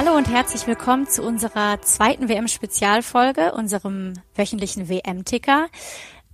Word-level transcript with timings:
Hallo 0.00 0.16
und 0.16 0.28
herzlich 0.28 0.64
willkommen 0.68 1.08
zu 1.08 1.24
unserer 1.24 1.82
zweiten 1.82 2.28
WM-Spezialfolge, 2.28 3.50
unserem 3.50 4.12
wöchentlichen 4.36 4.88
WM-Ticker. 4.88 5.66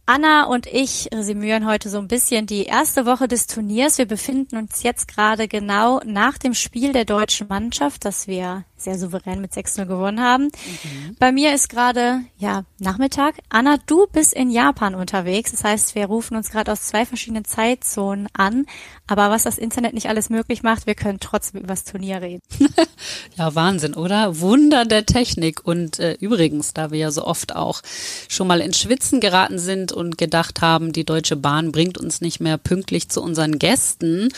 Anna 0.07 0.45
und 0.45 0.67
ich 0.67 1.09
resümieren 1.15 1.67
heute 1.67 1.89
so 1.89 1.97
ein 1.97 2.09
bisschen 2.09 2.45
die 2.45 2.65
erste 2.65 3.07
Woche 3.07 3.27
des 3.27 3.47
Turniers. 3.47 3.97
Wir 3.97 4.05
befinden 4.05 4.59
uns 4.59 4.83
jetzt 4.83 5.09
gerade 5.09 5.49
genau 5.49 6.01
nach 6.05 6.37
dem 6.37 6.53
Spiel 6.53 6.93
der 6.93 7.07
deutschen 7.07 7.49
Mannschaft, 7.49 8.05
das 8.05 8.27
wir 8.27 8.65
sehr 8.85 8.99
souverän 8.99 9.41
mit 9.41 9.53
6-0 9.53 9.87
gewonnen 9.87 10.21
haben. 10.21 10.45
Mhm. 10.45 11.17
Bei 11.19 11.33
mir 11.33 11.55
ist 11.55 11.71
gerade, 11.71 12.21
ja, 12.37 12.65
Nachmittag. 12.79 13.37
Anna, 13.49 13.79
du 13.87 14.07
bist 14.13 14.35
in 14.35 14.51
Japan 14.51 14.95
unterwegs. 14.95 15.53
Das 15.53 15.65
heißt, 15.65 15.95
wir 15.95 16.07
rufen 16.07 16.37
uns 16.37 16.51
gerade 16.51 16.71
aus 16.71 16.83
zwei 16.83 17.07
verschiedenen 17.07 17.47
Zeitzonen 17.47 18.29
an. 18.35 18.67
Aber 19.07 19.31
was 19.31 19.45
das 19.45 19.59
Internet 19.59 19.95
nicht 19.95 20.09
alles 20.09 20.29
möglich 20.29 20.63
macht, 20.63 20.87
wir 20.87 20.95
können 20.95 21.19
trotzdem 21.19 21.61
über 21.61 21.69
das 21.69 21.85
Turnier 21.85 22.21
reden. 22.21 22.43
ja, 23.37 23.55
Wahnsinn, 23.55 23.95
oder? 23.95 24.41
Wunder 24.41 24.85
der 24.85 25.07
Technik. 25.07 25.65
Und 25.65 25.99
äh, 25.99 26.15
übrigens, 26.21 26.75
da 26.75 26.91
wir 26.91 26.99
ja 26.99 27.11
so 27.11 27.25
oft 27.25 27.57
auch 27.57 27.81
schon 28.29 28.47
mal 28.47 28.61
in 28.61 28.75
Schwitzen 28.75 29.21
geraten 29.21 29.59
sind 29.59 29.93
und 29.95 30.19
gedacht 30.19 30.61
haben, 30.61 30.93
die 30.93 31.05
Deutsche 31.05 31.37
Bahn 31.37 31.73
bringt 31.73 31.99
uns 31.99 32.21
nicht 32.21 32.41
mehr 32.41 32.59
pünktlich 32.59 33.09
zu 33.09 33.23
unseren 33.23 33.59
Gästen. 33.59 34.29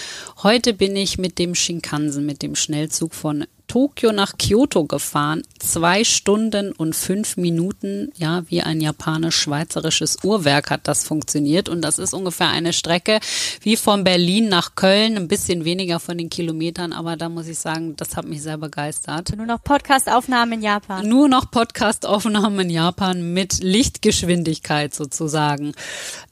Heute 0.43 0.73
bin 0.73 0.95
ich 0.97 1.19
mit 1.19 1.39
dem 1.39 1.55
Shinkansen, 1.55 2.25
mit 2.25 2.43
dem 2.43 2.55
Schnellzug 2.55 3.15
von 3.15 3.47
Tokio 3.67 4.13
nach 4.13 4.39
Kyoto 4.39 4.85
gefahren. 4.85 5.43
Zwei 5.59 6.05
Stunden 6.05 6.73
und 6.73 6.95
fünf 6.95 7.37
Minuten, 7.37 8.13
ja, 8.17 8.45
wie 8.49 8.63
ein 8.63 8.81
japanisch-schweizerisches 8.81 10.19
Uhrwerk 10.23 10.71
hat 10.71 10.83
das 10.85 11.05
funktioniert. 11.05 11.69
Und 11.69 11.83
das 11.83 11.99
ist 11.99 12.15
ungefähr 12.15 12.49
eine 12.49 12.73
Strecke 12.73 13.19
wie 13.61 13.77
von 13.77 14.05
Berlin 14.05 14.49
nach 14.49 14.75
Köln, 14.75 15.17
ein 15.17 15.29
bisschen 15.29 15.65
weniger 15.65 16.01
von 16.01 16.19
den 16.19 16.31
Kilometern, 16.31 16.93
aber 16.93 17.17
da 17.17 17.29
muss 17.29 17.49
ich 17.49 17.59
sagen, 17.59 17.97
das 17.97 18.17
hat 18.17 18.27
mich 18.27 18.43
sehr 18.43 18.59
begeistert. 18.59 19.37
Nur 19.37 19.47
noch 19.47 19.63
Podcastaufnahmen 19.63 20.55
in 20.55 20.63
Japan. 20.63 21.09
Nur 21.09 21.29
noch 21.29 21.51
Podcastaufnahmen 21.51 22.61
in 22.61 22.71
Japan 22.71 23.33
mit 23.33 23.63
Lichtgeschwindigkeit 23.63 24.95
sozusagen. 24.95 25.73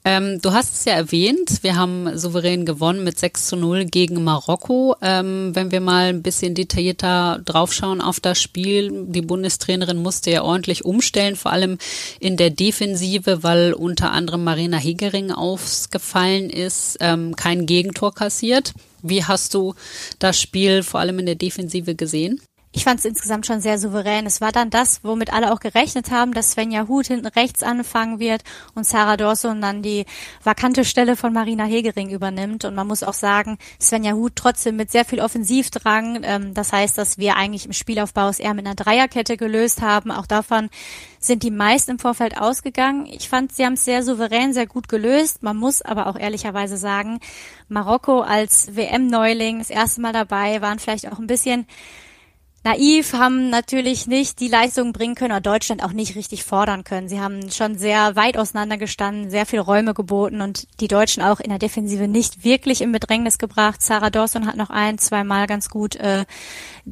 Ähm, 0.05 0.41
du 0.43 0.53
hast 0.53 0.75
es 0.75 0.85
ja 0.85 0.93
erwähnt, 0.93 1.63
wir 1.63 1.77
haben 1.77 2.17
souverän 2.19 2.67
gewonnen 2.67 3.05
mit 3.05 3.19
6 3.19 3.47
zu 3.47 3.57
0 3.57 3.87
gegen 3.87 4.23
Marokko. 4.23 4.97
Ähm, 5.01 5.55
wenn 5.55 5.71
wir 5.71 5.81
mal 5.81 6.09
ein 6.09 6.23
bisschen 6.23 6.55
detaillierter 6.55 7.24
draufschauen 7.45 8.01
auf 8.01 8.21
das 8.21 8.41
Spiel, 8.41 9.07
die 9.07 9.23
Bundestrainerin 9.23 10.03
musste 10.03 10.31
ja 10.31 10.43
ordentlich 10.43 10.85
umstellen, 10.85 11.37
vor 11.37 11.53
allem 11.53 11.79
in 12.21 12.37
der 12.37 12.51
Defensive, 12.51 13.43
weil 13.43 13.73
unter 13.73 14.13
anderem 14.13 14.45
Marina 14.45 14.77
Hegering 14.77 15.33
aufgefallen 15.33 16.51
ist, 16.51 16.99
ähm, 17.01 17.37
kein 17.37 17.67
Gegentor 17.67 18.15
kassiert. 18.15 18.73
Wie 19.03 19.25
hast 19.25 19.55
du 19.55 19.75
das 20.19 20.41
Spiel 20.41 20.83
vor 20.83 21.01
allem 21.01 21.19
in 21.19 21.27
der 21.27 21.35
Defensive 21.35 21.95
gesehen? 21.95 22.41
Ich 22.75 22.83
fand 22.83 22.99
es 22.99 23.05
insgesamt 23.05 23.47
schon 23.47 23.61
sehr 23.61 23.79
souverän. 23.79 24.27
Es 24.27 24.41
war 24.41 24.51
dann 24.51 24.69
das, 24.69 25.05
womit 25.05 25.33
alle 25.33 25.53
auch 25.53 25.61
gerechnet 25.61 26.11
haben, 26.11 26.35
dass 26.35 26.51
Svenja 26.51 26.89
Huth 26.89 27.07
hinten 27.07 27.29
rechts 27.29 27.63
anfangen 27.63 28.19
wird 28.19 28.43
und 28.75 28.85
Sarah 28.85 29.17
Dawson 29.17 29.61
dann 29.61 29.81
die 29.81 30.07
vakante 30.43 30.85
Stelle 30.85 31.15
von 31.15 31.33
Marina 31.33 31.65
Hegering 31.67 32.11
übernimmt. 32.11 32.65
Und 32.65 32.75
man 32.75 32.89
muss 32.89 33.05
auch 33.05 33.15
sagen, 33.15 33.59
Svenja 33.81 34.15
Huth 34.15 34.33
trotzdem 34.35 34.75
mit 34.75 34.91
sehr 34.91 35.05
viel 35.05 35.21
Offensivdrang. 35.21 36.23
Ähm, 36.25 36.53
das 36.53 36.73
heißt, 36.73 36.99
dass 36.99 37.17
wir 37.17 37.37
eigentlich 37.37 37.65
im 37.65 37.73
Spielaufbau 37.73 38.29
es 38.29 38.41
eher 38.41 38.55
mit 38.55 38.67
einer 38.67 38.75
Dreierkette 38.75 39.37
gelöst 39.37 39.81
haben. 39.81 40.11
Auch 40.11 40.27
davon 40.27 40.69
sind 41.21 41.45
die 41.45 41.53
meisten 41.53 41.93
im 41.93 41.99
Vorfeld 42.01 42.39
ausgegangen. 42.39 43.07
Ich 43.07 43.29
fand, 43.29 43.53
sie 43.53 43.65
haben 43.65 43.75
es 43.75 43.85
sehr 43.85 44.03
souverän, 44.03 44.53
sehr 44.53 44.67
gut 44.67 44.89
gelöst. 44.89 45.45
Man 45.45 45.57
muss 45.57 45.81
aber 45.81 46.09
auch 46.09 46.19
ehrlicherweise 46.19 46.77
sagen, 46.77 47.21
Marokko 47.69 48.23
als 48.23 48.75
WM-Neuling, 48.75 49.59
das 49.59 49.71
erste 49.71 50.01
Mal 50.01 50.13
dabei, 50.13 50.61
waren 50.61 50.81
vielleicht 50.81 51.11
auch 51.13 51.21
ein 51.21 51.29
bisschen 51.29 51.67
naiv, 52.65 53.13
haben 53.13 53.51
natürlich 53.51 54.07
nicht 54.07 54.41
die 54.41 54.49
Leistung 54.49 54.93
bringen 54.93 55.15
können 55.15 55.33
oder 55.33 55.41
Deutschland 55.41 55.83
auch 55.83 55.93
nicht 55.93 56.17
richtig 56.17 56.45
fordern 56.45 56.83
können. 56.83 57.09
Sie 57.09 57.21
haben 57.21 57.51
schon 57.51 57.79
sehr 57.79 58.17
weit 58.17 58.37
auseinandergestanden, 58.37 59.31
sehr 59.31 59.47
viel 59.47 59.61
Räume 59.61 59.95
geboten 59.95 60.41
und 60.41 60.67
die 60.81 60.89
Deutschen 60.89 61.23
auch 61.23 61.41
in 61.41 61.51
der 61.51 61.59
Defensive 61.59 62.09
nicht 62.09 62.45
wirklich 62.45 62.81
in 62.81 62.93
Bedrängnis 62.93 63.39
gebracht. 63.39 63.83
Sarah 63.83 64.11
Dawson 64.11 64.47
hat 64.47 64.57
noch 64.57 64.71
ein, 64.71 64.99
zwei 64.99 65.25
Mal 65.25 65.47
ganz 65.47 65.69
gut 65.69 65.97
äh, 65.97 66.23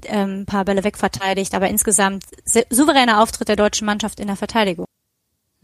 äh, 0.02 0.24
ein 0.24 0.46
paar 0.46 0.64
Bälle 0.64 0.84
wegverteidigt, 0.84 1.54
aber 1.54 1.68
insgesamt 1.68 2.24
souveräner 2.70 3.22
Auftritt 3.22 3.48
der 3.48 3.56
deutschen 3.56 3.86
Mannschaft 3.86 4.20
in 4.20 4.26
der 4.26 4.36
Verteidigung. 4.36 4.86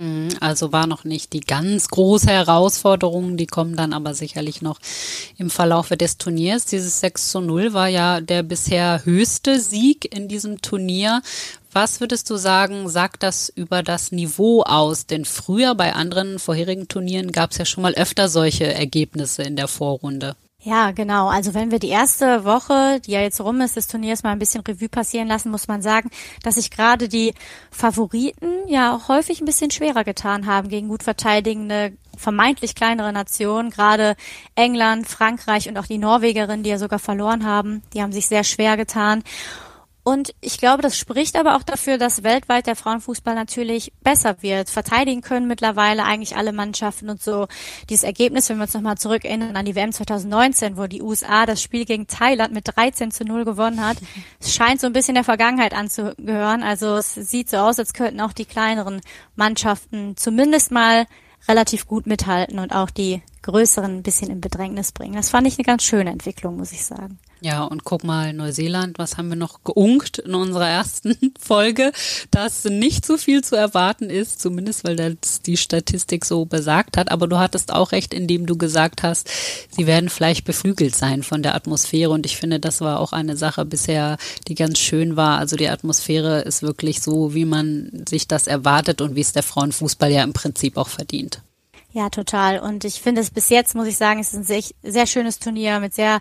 Mhm, 0.00 0.28
also 0.38 0.70
war 0.70 0.86
noch 0.86 1.02
nicht 1.02 1.32
die 1.32 1.40
ganz 1.40 1.88
große 1.88 2.30
Herausforderung, 2.30 3.36
die 3.36 3.48
kommen 3.48 3.74
dann 3.74 3.92
aber 3.92 4.14
sicherlich 4.14 4.62
noch 4.62 4.78
im 5.38 5.50
Verlaufe 5.50 5.96
des 5.96 6.18
Turniers. 6.18 6.66
Dieses 6.66 7.00
6 7.00 7.32
zu 7.32 7.40
0 7.40 7.72
war 7.72 7.88
ja 7.88 8.20
der 8.20 8.44
bisher 8.44 9.04
höchste 9.04 9.58
Sieg 9.58 10.14
in 10.14 10.28
diesem 10.28 10.62
Turnier. 10.62 11.20
Was 11.72 12.00
würdest 12.00 12.30
du 12.30 12.36
sagen, 12.36 12.88
sagt 12.88 13.24
das 13.24 13.48
über 13.48 13.82
das 13.82 14.12
Niveau 14.12 14.62
aus? 14.62 15.06
Denn 15.06 15.24
früher 15.24 15.74
bei 15.74 15.92
anderen 15.92 16.38
vorherigen 16.38 16.86
Turnieren 16.86 17.32
gab 17.32 17.50
es 17.50 17.58
ja 17.58 17.64
schon 17.64 17.82
mal 17.82 17.94
öfter 17.94 18.28
solche 18.28 18.72
Ergebnisse 18.72 19.42
in 19.42 19.56
der 19.56 19.68
Vorrunde. 19.68 20.36
Ja, 20.60 20.90
genau. 20.90 21.28
Also 21.28 21.54
wenn 21.54 21.70
wir 21.70 21.78
die 21.78 21.88
erste 21.88 22.44
Woche, 22.44 23.00
die 23.00 23.12
ja 23.12 23.20
jetzt 23.20 23.40
rum 23.40 23.60
ist, 23.60 23.76
des 23.76 23.86
Turniers 23.86 24.24
mal 24.24 24.32
ein 24.32 24.40
bisschen 24.40 24.62
Revue 24.62 24.88
passieren 24.88 25.28
lassen, 25.28 25.52
muss 25.52 25.68
man 25.68 25.82
sagen, 25.82 26.10
dass 26.42 26.56
sich 26.56 26.72
gerade 26.72 27.08
die 27.08 27.32
Favoriten 27.70 28.66
ja 28.66 28.94
auch 28.94 29.08
häufig 29.08 29.40
ein 29.40 29.44
bisschen 29.44 29.70
schwerer 29.70 30.02
getan 30.02 30.46
haben 30.46 30.68
gegen 30.68 30.88
gut 30.88 31.04
verteidigende, 31.04 31.92
vermeintlich 32.16 32.74
kleinere 32.74 33.12
Nationen. 33.12 33.70
Gerade 33.70 34.16
England, 34.56 35.06
Frankreich 35.06 35.68
und 35.68 35.78
auch 35.78 35.86
die 35.86 35.98
Norwegerin, 35.98 36.64
die 36.64 36.70
ja 36.70 36.78
sogar 36.78 36.98
verloren 36.98 37.46
haben, 37.46 37.82
die 37.94 38.02
haben 38.02 38.12
sich 38.12 38.26
sehr 38.26 38.42
schwer 38.42 38.76
getan. 38.76 39.22
Und 40.08 40.34
ich 40.40 40.56
glaube, 40.56 40.80
das 40.80 40.96
spricht 40.96 41.36
aber 41.36 41.54
auch 41.54 41.62
dafür, 41.62 41.98
dass 41.98 42.22
weltweit 42.22 42.66
der 42.66 42.76
Frauenfußball 42.76 43.34
natürlich 43.34 43.92
besser 44.02 44.42
wird. 44.42 44.70
Verteidigen 44.70 45.20
können 45.20 45.46
mittlerweile 45.46 46.02
eigentlich 46.02 46.34
alle 46.34 46.54
Mannschaften 46.54 47.10
und 47.10 47.20
so 47.22 47.46
dieses 47.90 48.04
Ergebnis, 48.04 48.48
wenn 48.48 48.56
wir 48.56 48.62
uns 48.62 48.72
nochmal 48.72 48.96
zurückerinnern 48.96 49.54
an 49.54 49.66
die 49.66 49.74
WM 49.74 49.92
2019, 49.92 50.78
wo 50.78 50.86
die 50.86 51.02
USA 51.02 51.44
das 51.44 51.60
Spiel 51.60 51.84
gegen 51.84 52.06
Thailand 52.06 52.54
mit 52.54 52.74
13 52.74 53.10
zu 53.10 53.24
0 53.24 53.44
gewonnen 53.44 53.84
hat. 53.84 53.98
Scheint 54.42 54.80
so 54.80 54.86
ein 54.86 54.94
bisschen 54.94 55.12
der 55.12 55.24
Vergangenheit 55.24 55.74
anzugehören. 55.74 56.62
Also 56.62 56.96
es 56.96 57.12
sieht 57.12 57.50
so 57.50 57.58
aus, 57.58 57.78
als 57.78 57.92
könnten 57.92 58.22
auch 58.22 58.32
die 58.32 58.46
kleineren 58.46 59.02
Mannschaften 59.36 60.16
zumindest 60.16 60.70
mal 60.70 61.04
relativ 61.48 61.86
gut 61.86 62.06
mithalten 62.06 62.60
und 62.60 62.74
auch 62.74 62.88
die 62.88 63.20
größeren 63.42 63.98
ein 63.98 64.02
bisschen 64.02 64.30
in 64.30 64.40
Bedrängnis 64.40 64.90
bringen. 64.90 65.16
Das 65.16 65.28
fand 65.28 65.46
ich 65.46 65.58
eine 65.58 65.66
ganz 65.66 65.82
schöne 65.82 66.08
Entwicklung, 66.08 66.56
muss 66.56 66.72
ich 66.72 66.86
sagen. 66.86 67.18
Ja, 67.40 67.62
und 67.62 67.84
guck 67.84 68.02
mal, 68.02 68.32
Neuseeland, 68.32 68.98
was 68.98 69.16
haben 69.16 69.28
wir 69.28 69.36
noch 69.36 69.62
geunkt 69.62 70.18
in 70.18 70.34
unserer 70.34 70.68
ersten 70.68 71.16
Folge, 71.38 71.92
dass 72.32 72.64
nicht 72.64 73.06
so 73.06 73.16
viel 73.16 73.44
zu 73.44 73.54
erwarten 73.54 74.10
ist, 74.10 74.40
zumindest 74.40 74.84
weil 74.84 74.96
das 74.96 75.42
die 75.42 75.56
Statistik 75.56 76.24
so 76.24 76.46
besagt 76.46 76.96
hat. 76.96 77.12
Aber 77.12 77.28
du 77.28 77.38
hattest 77.38 77.72
auch 77.72 77.92
recht, 77.92 78.12
indem 78.12 78.46
du 78.46 78.56
gesagt 78.56 79.04
hast, 79.04 79.30
sie 79.70 79.86
werden 79.86 80.08
vielleicht 80.08 80.44
beflügelt 80.44 80.96
sein 80.96 81.22
von 81.22 81.42
der 81.44 81.54
Atmosphäre. 81.54 82.10
Und 82.10 82.26
ich 82.26 82.36
finde, 82.36 82.58
das 82.58 82.80
war 82.80 82.98
auch 82.98 83.12
eine 83.12 83.36
Sache 83.36 83.64
bisher, 83.64 84.16
die 84.48 84.56
ganz 84.56 84.78
schön 84.78 85.16
war. 85.16 85.38
Also 85.38 85.56
die 85.56 85.68
Atmosphäre 85.68 86.40
ist 86.40 86.62
wirklich 86.62 87.00
so, 87.00 87.34
wie 87.34 87.44
man 87.44 88.04
sich 88.08 88.26
das 88.26 88.48
erwartet 88.48 89.00
und 89.00 89.14
wie 89.14 89.20
es 89.20 89.32
der 89.32 89.44
Frauenfußball 89.44 90.10
ja 90.10 90.24
im 90.24 90.32
Prinzip 90.32 90.76
auch 90.76 90.88
verdient. 90.88 91.40
Ja, 91.92 92.10
total. 92.10 92.58
Und 92.58 92.84
ich 92.84 93.00
finde 93.00 93.20
es 93.20 93.30
bis 93.30 93.48
jetzt, 93.48 93.74
muss 93.74 93.86
ich 93.86 93.96
sagen, 93.96 94.20
es 94.20 94.32
ist 94.32 94.34
ein 94.34 94.44
sehr, 94.44 94.62
sehr 94.82 95.06
schönes 95.06 95.38
Turnier 95.38 95.80
mit 95.80 95.94
sehr 95.94 96.20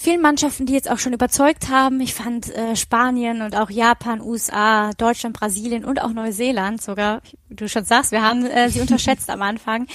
vielen 0.00 0.22
Mannschaften, 0.22 0.64
die 0.64 0.72
jetzt 0.72 0.90
auch 0.90 0.98
schon 0.98 1.12
überzeugt 1.12 1.68
haben. 1.68 2.00
Ich 2.00 2.14
fand 2.14 2.48
äh, 2.56 2.74
Spanien 2.74 3.42
und 3.42 3.54
auch 3.54 3.68
Japan, 3.68 4.22
USA, 4.22 4.92
Deutschland, 4.96 5.38
Brasilien 5.38 5.84
und 5.84 6.00
auch 6.00 6.12
Neuseeland 6.12 6.80
sogar, 6.80 7.20
du 7.50 7.68
schon 7.68 7.84
sagst, 7.84 8.10
wir 8.10 8.22
haben 8.22 8.46
äh, 8.46 8.70
sie 8.70 8.80
unterschätzt 8.80 9.28
am 9.28 9.42
Anfang, 9.42 9.86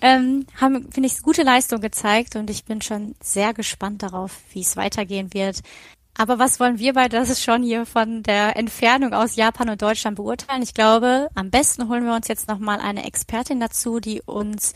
ähm, 0.00 0.46
haben, 0.58 0.90
finde 0.90 1.06
ich, 1.06 1.20
gute 1.20 1.42
Leistung 1.42 1.82
gezeigt 1.82 2.34
und 2.34 2.48
ich 2.48 2.64
bin 2.64 2.80
schon 2.80 3.14
sehr 3.22 3.52
gespannt 3.52 4.02
darauf, 4.02 4.38
wie 4.52 4.62
es 4.62 4.76
weitergehen 4.76 5.34
wird. 5.34 5.60
Aber 6.16 6.38
was 6.38 6.58
wollen 6.58 6.78
wir 6.78 6.94
bei 6.94 7.08
das 7.08 7.42
schon 7.42 7.62
hier 7.62 7.84
von 7.84 8.22
der 8.22 8.56
Entfernung 8.56 9.12
aus 9.12 9.36
Japan 9.36 9.68
und 9.68 9.82
Deutschland 9.82 10.16
beurteilen? 10.16 10.62
Ich 10.62 10.74
glaube, 10.74 11.28
am 11.34 11.50
besten 11.50 11.88
holen 11.88 12.04
wir 12.04 12.14
uns 12.14 12.28
jetzt 12.28 12.48
nochmal 12.48 12.80
eine 12.80 13.04
Expertin 13.04 13.60
dazu, 13.60 14.00
die 14.00 14.22
uns 14.22 14.72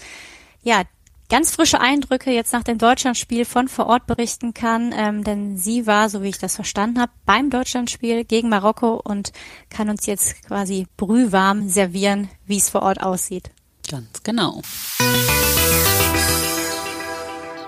ja 0.62 0.82
ganz 1.28 1.50
frische 1.50 1.80
Eindrücke 1.80 2.30
jetzt 2.30 2.52
nach 2.52 2.62
dem 2.62 2.78
Deutschlandspiel 2.78 3.44
von 3.44 3.68
vor 3.68 3.86
Ort 3.86 4.06
berichten 4.06 4.54
kann, 4.54 4.94
ähm, 4.96 5.24
denn 5.24 5.56
sie 5.56 5.86
war, 5.86 6.08
so 6.08 6.22
wie 6.22 6.28
ich 6.28 6.38
das 6.38 6.54
verstanden 6.54 7.00
habe, 7.00 7.12
beim 7.24 7.50
Deutschlandspiel 7.50 8.24
gegen 8.24 8.48
Marokko 8.48 9.00
und 9.02 9.32
kann 9.70 9.88
uns 9.88 10.06
jetzt 10.06 10.42
quasi 10.46 10.86
brühwarm 10.96 11.68
servieren, 11.68 12.28
wie 12.46 12.56
es 12.56 12.70
vor 12.70 12.82
Ort 12.82 13.02
aussieht. 13.02 13.50
Ganz 13.88 14.22
genau. 14.22 14.62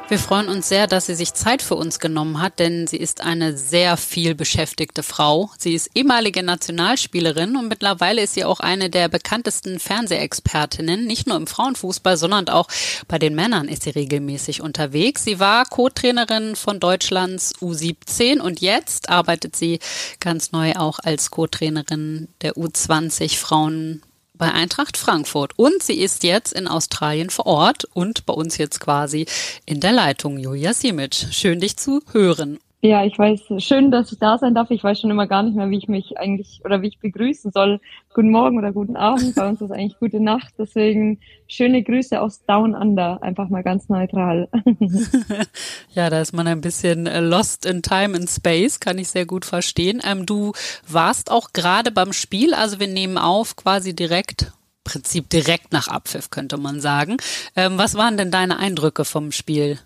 Wir 0.08 0.18
freuen 0.18 0.48
uns 0.48 0.70
sehr, 0.70 0.86
dass 0.86 1.04
sie 1.04 1.14
sich 1.14 1.34
Zeit 1.34 1.60
für 1.60 1.74
uns 1.74 2.00
genommen 2.00 2.40
hat, 2.40 2.60
denn 2.60 2.86
sie 2.86 2.96
ist 2.96 3.20
eine 3.20 3.58
sehr 3.58 3.98
viel 3.98 4.34
beschäftigte 4.34 5.02
Frau. 5.02 5.50
Sie 5.58 5.74
ist 5.74 5.90
ehemalige 5.94 6.42
Nationalspielerin 6.42 7.56
und 7.56 7.68
mittlerweile 7.68 8.22
ist 8.22 8.32
sie 8.32 8.46
auch 8.46 8.60
eine 8.60 8.88
der 8.88 9.10
bekanntesten 9.10 9.78
Fernsehexpertinnen. 9.78 11.04
Nicht 11.04 11.26
nur 11.26 11.36
im 11.36 11.46
Frauenfußball, 11.46 12.16
sondern 12.16 12.48
auch 12.48 12.68
bei 13.06 13.18
den 13.18 13.34
Männern 13.34 13.68
ist 13.68 13.82
sie 13.82 13.90
regelmäßig 13.90 14.62
unterwegs. 14.62 15.24
Sie 15.24 15.40
war 15.40 15.66
Co-Trainerin 15.66 16.56
von 16.56 16.80
Deutschlands 16.80 17.54
U17 17.56 18.40
und 18.40 18.62
jetzt 18.62 19.10
arbeitet 19.10 19.56
sie 19.56 19.78
ganz 20.20 20.52
neu 20.52 20.72
auch 20.76 21.00
als 21.00 21.30
Co-Trainerin 21.30 22.28
der 22.40 22.54
U20 22.54 23.36
Frauen 23.36 24.00
bei 24.38 24.52
Eintracht 24.52 24.96
Frankfurt. 24.96 25.52
Und 25.58 25.82
sie 25.82 26.00
ist 26.00 26.22
jetzt 26.22 26.52
in 26.52 26.68
Australien 26.68 27.30
vor 27.30 27.46
Ort 27.46 27.84
und 27.92 28.24
bei 28.24 28.32
uns 28.32 28.56
jetzt 28.56 28.80
quasi 28.80 29.26
in 29.66 29.80
der 29.80 29.92
Leitung. 29.92 30.38
Julia 30.38 30.72
Simic, 30.72 31.14
schön 31.30 31.60
dich 31.60 31.76
zu 31.76 32.02
hören. 32.12 32.58
Ja, 32.80 33.04
ich 33.04 33.18
weiß, 33.18 33.40
schön, 33.58 33.90
dass 33.90 34.12
ich 34.12 34.20
da 34.20 34.38
sein 34.38 34.54
darf. 34.54 34.70
Ich 34.70 34.84
weiß 34.84 35.00
schon 35.00 35.10
immer 35.10 35.26
gar 35.26 35.42
nicht 35.42 35.56
mehr, 35.56 35.68
wie 35.68 35.78
ich 35.78 35.88
mich 35.88 36.16
eigentlich 36.16 36.60
oder 36.64 36.80
wie 36.80 36.86
ich 36.86 37.00
begrüßen 37.00 37.50
soll. 37.50 37.80
Guten 38.14 38.30
Morgen 38.30 38.56
oder 38.56 38.70
guten 38.70 38.94
Abend. 38.94 39.34
Bei 39.34 39.48
uns 39.48 39.60
ist 39.60 39.72
eigentlich 39.72 39.98
gute 39.98 40.20
Nacht. 40.20 40.54
Deswegen 40.58 41.18
schöne 41.48 41.82
Grüße 41.82 42.20
aus 42.20 42.44
Down 42.44 42.76
Under. 42.76 43.20
Einfach 43.20 43.48
mal 43.48 43.64
ganz 43.64 43.88
neutral. 43.88 44.48
ja, 45.90 46.08
da 46.08 46.20
ist 46.20 46.32
man 46.32 46.46
ein 46.46 46.60
bisschen 46.60 47.08
äh, 47.08 47.18
lost 47.18 47.66
in 47.66 47.82
time 47.82 48.16
and 48.16 48.30
space. 48.30 48.78
Kann 48.78 48.98
ich 48.98 49.08
sehr 49.08 49.26
gut 49.26 49.44
verstehen. 49.44 50.00
Ähm, 50.04 50.24
du 50.24 50.52
warst 50.86 51.32
auch 51.32 51.52
gerade 51.52 51.90
beim 51.90 52.12
Spiel. 52.12 52.54
Also 52.54 52.78
wir 52.78 52.86
nehmen 52.86 53.18
auf 53.18 53.56
quasi 53.56 53.96
direkt 53.96 54.52
Prinzip 54.84 55.28
direkt 55.28 55.72
nach 55.72 55.88
Abpfiff, 55.88 56.30
könnte 56.30 56.56
man 56.56 56.80
sagen. 56.80 57.16
Ähm, 57.56 57.76
was 57.76 57.96
waren 57.96 58.16
denn 58.16 58.30
deine 58.30 58.60
Eindrücke 58.60 59.04
vom 59.04 59.32
Spiel? 59.32 59.80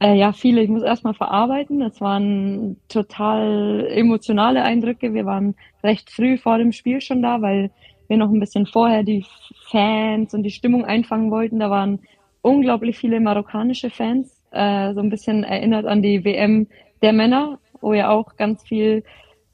Äh, 0.00 0.14
ja, 0.16 0.32
viele. 0.32 0.62
Ich 0.62 0.70
muss 0.70 0.82
erstmal 0.82 1.14
verarbeiten. 1.14 1.82
Es 1.82 2.00
waren 2.00 2.80
total 2.88 3.86
emotionale 3.90 4.62
Eindrücke. 4.62 5.12
Wir 5.12 5.26
waren 5.26 5.54
recht 5.84 6.10
früh 6.10 6.38
vor 6.38 6.58
dem 6.58 6.72
Spiel 6.72 7.00
schon 7.00 7.22
da, 7.22 7.42
weil 7.42 7.70
wir 8.08 8.16
noch 8.16 8.30
ein 8.30 8.40
bisschen 8.40 8.66
vorher 8.66 9.02
die 9.02 9.24
Fans 9.70 10.32
und 10.34 10.42
die 10.42 10.50
Stimmung 10.50 10.84
einfangen 10.84 11.30
wollten. 11.30 11.60
Da 11.60 11.70
waren 11.70 12.00
unglaublich 12.42 12.98
viele 12.98 13.20
marokkanische 13.20 13.90
Fans, 13.90 14.42
äh, 14.52 14.94
so 14.94 15.00
ein 15.00 15.10
bisschen 15.10 15.44
erinnert 15.44 15.84
an 15.86 16.02
die 16.02 16.24
WM 16.24 16.66
der 17.02 17.12
Männer, 17.12 17.58
wo 17.80 17.92
ja 17.92 18.10
auch 18.10 18.36
ganz 18.36 18.62
viel 18.62 19.04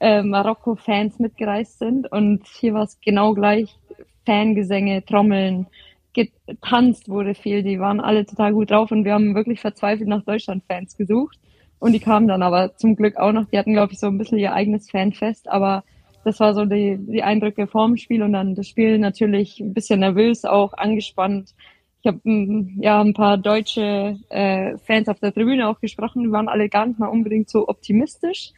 äh, 0.00 0.22
Marokko-Fans 0.22 1.18
mitgereist 1.18 1.80
sind. 1.80 2.10
Und 2.12 2.46
hier 2.46 2.72
war 2.74 2.84
es 2.84 3.00
genau 3.00 3.34
gleich. 3.34 3.76
Fangesänge, 4.24 5.04
Trommeln, 5.04 5.66
getanzt 6.16 7.08
wurde 7.08 7.34
viel. 7.34 7.62
Die 7.62 7.78
waren 7.78 8.00
alle 8.00 8.26
total 8.26 8.52
gut 8.52 8.70
drauf 8.70 8.90
und 8.90 9.04
wir 9.04 9.12
haben 9.12 9.34
wirklich 9.34 9.60
verzweifelt 9.60 10.08
nach 10.08 10.24
Deutschland-Fans 10.24 10.96
gesucht. 10.96 11.38
Und 11.78 11.92
die 11.92 12.00
kamen 12.00 12.26
dann 12.26 12.42
aber 12.42 12.74
zum 12.76 12.96
Glück 12.96 13.16
auch 13.16 13.32
noch. 13.32 13.44
Die 13.46 13.58
hatten, 13.58 13.74
glaube 13.74 13.92
ich, 13.92 14.00
so 14.00 14.06
ein 14.06 14.16
bisschen 14.16 14.38
ihr 14.38 14.54
eigenes 14.54 14.90
Fanfest. 14.90 15.48
Aber 15.48 15.84
das 16.24 16.40
war 16.40 16.54
so 16.54 16.64
die, 16.64 16.98
die 16.98 17.22
Eindrücke 17.22 17.66
vorm 17.66 17.96
Spiel 17.98 18.22
und 18.22 18.32
dann 18.32 18.54
das 18.54 18.66
Spiel 18.66 18.98
natürlich 18.98 19.60
ein 19.60 19.74
bisschen 19.74 20.00
nervös, 20.00 20.44
auch 20.44 20.72
angespannt. 20.72 21.54
Ich 22.02 22.08
habe 22.08 22.20
mm, 22.24 22.80
ja 22.80 23.00
ein 23.00 23.12
paar 23.12 23.36
deutsche 23.36 24.18
äh, 24.30 24.78
Fans 24.78 25.08
auf 25.08 25.20
der 25.20 25.34
Tribüne 25.34 25.68
auch 25.68 25.80
gesprochen. 25.80 26.22
Die 26.22 26.32
waren 26.32 26.48
alle 26.48 26.68
gar 26.70 26.86
nicht 26.86 26.98
mal 26.98 27.08
unbedingt 27.08 27.50
so 27.50 27.68
optimistisch 27.68 28.52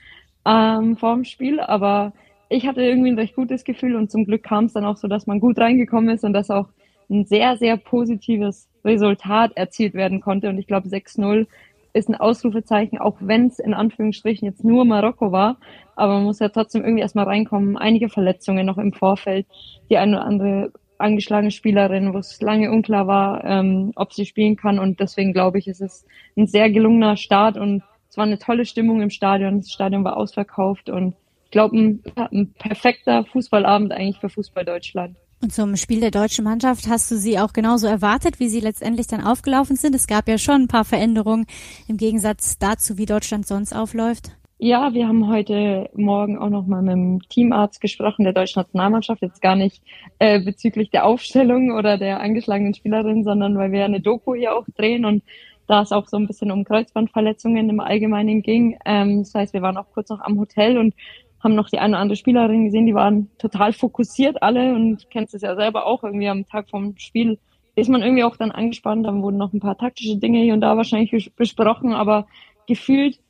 ähm, 0.46 0.96
vorm 0.96 1.25
Spiel, 1.25 1.60
aber 1.60 2.12
ich 2.49 2.66
hatte 2.66 2.82
irgendwie 2.82 3.10
ein 3.10 3.19
recht 3.19 3.34
gutes 3.34 3.64
Gefühl 3.64 3.96
und 3.96 4.10
zum 4.10 4.25
Glück 4.25 4.44
kam 4.44 4.66
es 4.66 4.72
dann 4.72 4.84
auch 4.84 4.96
so, 4.96 5.08
dass 5.08 5.26
man 5.26 5.40
gut 5.40 5.58
reingekommen 5.58 6.08
ist 6.14 6.25
und 6.25 6.32
dass 6.32 6.50
auch 6.50 6.69
ein 7.10 7.25
sehr, 7.25 7.56
sehr 7.56 7.76
positives 7.76 8.69
Resultat 8.84 9.56
erzielt 9.56 9.94
werden 9.94 10.20
konnte. 10.20 10.49
Und 10.49 10.58
ich 10.58 10.66
glaube, 10.66 10.88
6-0 10.88 11.46
ist 11.93 12.08
ein 12.08 12.14
Ausrufezeichen, 12.14 12.99
auch 12.99 13.16
wenn 13.20 13.46
es 13.46 13.58
in 13.58 13.75
Anführungsstrichen 13.75 14.46
jetzt 14.46 14.64
nur 14.64 14.84
Marokko 14.84 15.32
war. 15.32 15.58
Aber 15.96 16.14
man 16.14 16.25
muss 16.25 16.38
ja 16.38 16.49
trotzdem 16.49 16.82
irgendwie 16.82 17.02
erstmal 17.02 17.25
reinkommen. 17.25 17.76
Einige 17.76 18.08
Verletzungen 18.08 18.66
noch 18.66 18.78
im 18.78 18.93
Vorfeld. 18.93 19.46
Die 19.90 19.96
eine 19.96 20.16
oder 20.16 20.25
andere 20.25 20.72
angeschlagene 20.99 21.50
Spielerin, 21.50 22.12
wo 22.12 22.19
es 22.19 22.40
lange 22.40 22.70
unklar 22.70 23.06
war, 23.06 23.44
ähm, 23.44 23.93
ob 23.94 24.12
sie 24.12 24.26
spielen 24.26 24.56
kann. 24.56 24.78
Und 24.78 25.00
deswegen 25.00 25.32
glaube 25.32 25.58
ich, 25.58 25.69
ist 25.69 25.81
es 25.81 26.06
ein 26.37 26.46
sehr 26.46 26.70
gelungener 26.70 27.16
Start 27.16 27.56
und 27.56 27.82
es 28.10 28.16
war 28.16 28.25
eine 28.25 28.38
tolle 28.38 28.64
Stimmung 28.64 29.00
im 29.00 29.10
Stadion. 29.10 29.60
Das 29.60 29.70
Stadion 29.70 30.05
war 30.05 30.16
ausverkauft 30.16 30.90
und 30.90 31.14
ich 31.44 31.50
glaube, 31.52 31.78
ein, 31.78 32.02
ein 32.16 32.52
perfekter 32.58 33.25
Fußballabend 33.25 33.93
eigentlich 33.93 34.19
für 34.19 34.28
Fußball 34.28 34.64
Deutschland. 34.64 35.16
Und 35.40 35.52
zum 35.52 35.76
Spiel 35.76 36.00
der 36.00 36.11
deutschen 36.11 36.44
Mannschaft 36.44 36.88
hast 36.88 37.11
du 37.11 37.17
sie 37.17 37.38
auch 37.38 37.52
genauso 37.52 37.87
erwartet, 37.87 38.40
wie 38.40 38.49
sie 38.49 38.58
letztendlich 38.58 39.06
dann 39.06 39.25
aufgelaufen 39.25 39.76
sind. 39.76 39.94
Es 39.94 40.08
gab 40.08 40.29
ja 40.29 40.37
schon 40.37 40.62
ein 40.62 40.69
paar 40.69 40.85
Veränderungen 40.85 41.46
im 41.87 41.96
Gegensatz 41.96 42.58
dazu, 42.58 42.99
wie 42.99 43.06
Deutschland 43.06 43.46
sonst 43.46 43.73
aufläuft. 43.73 44.32
Ja, 44.61 44.93
wir 44.93 45.06
haben 45.06 45.29
heute 45.29 45.88
Morgen 45.94 46.37
auch 46.37 46.50
noch 46.50 46.67
mal 46.67 46.82
mit 46.82 46.93
dem 46.93 47.20
Teamarzt 47.29 47.81
gesprochen 47.81 48.25
der 48.25 48.32
deutschen 48.32 48.61
Nationalmannschaft. 48.61 49.23
Jetzt 49.23 49.40
gar 49.40 49.55
nicht 49.55 49.81
äh, 50.19 50.40
bezüglich 50.40 50.90
der 50.90 51.05
Aufstellung 51.06 51.70
oder 51.70 51.96
der 51.96 52.19
angeschlagenen 52.19 52.75
Spielerin, 52.75 53.23
sondern 53.23 53.56
weil 53.56 53.70
wir 53.70 53.84
eine 53.84 54.00
Doku 54.00 54.34
hier 54.34 54.56
auch 54.56 54.67
drehen 54.76 55.05
und 55.05 55.23
da 55.69 55.82
es 55.82 55.93
auch 55.93 56.08
so 56.08 56.17
ein 56.17 56.26
bisschen 56.26 56.50
um 56.50 56.64
Kreuzbandverletzungen 56.64 57.70
im 57.70 57.79
Allgemeinen 57.79 58.43
ging. 58.43 58.76
Ähm, 58.84 59.19
das 59.19 59.34
heißt, 59.34 59.52
wir 59.52 59.62
waren 59.62 59.76
auch 59.76 59.93
kurz 59.94 60.08
noch 60.08 60.20
am 60.20 60.41
Hotel 60.41 60.79
und 60.79 60.94
haben 61.43 61.55
noch 61.55 61.69
die 61.69 61.79
eine 61.79 61.94
oder 61.94 62.00
andere 62.00 62.17
Spielerin 62.17 62.64
gesehen, 62.64 62.87
die 62.87 62.94
waren 62.94 63.31
total 63.38 63.73
fokussiert 63.73 64.43
alle 64.43 64.75
und 64.75 65.08
kennst 65.11 65.35
es 65.35 65.43
ja 65.43 65.55
selber 65.55 65.87
auch 65.87 66.02
irgendwie 66.02 66.29
am 66.29 66.46
Tag 66.46 66.70
vom 66.70 66.96
Spiel 66.99 67.38
ist 67.81 67.88
man 67.88 68.02
irgendwie 68.02 68.25
auch 68.25 68.37
dann 68.37 68.50
angespannt, 68.50 69.06
dann 69.06 69.23
wurden 69.23 69.37
noch 69.37 69.52
ein 69.52 69.61
paar 69.61 69.79
taktische 69.79 70.17
Dinge 70.17 70.40
hier 70.40 70.55
und 70.55 70.61
da 70.61 70.76
wahrscheinlich 70.76 71.32
besprochen, 71.37 71.93
aber 71.93 72.26
gefühlt 72.67 73.20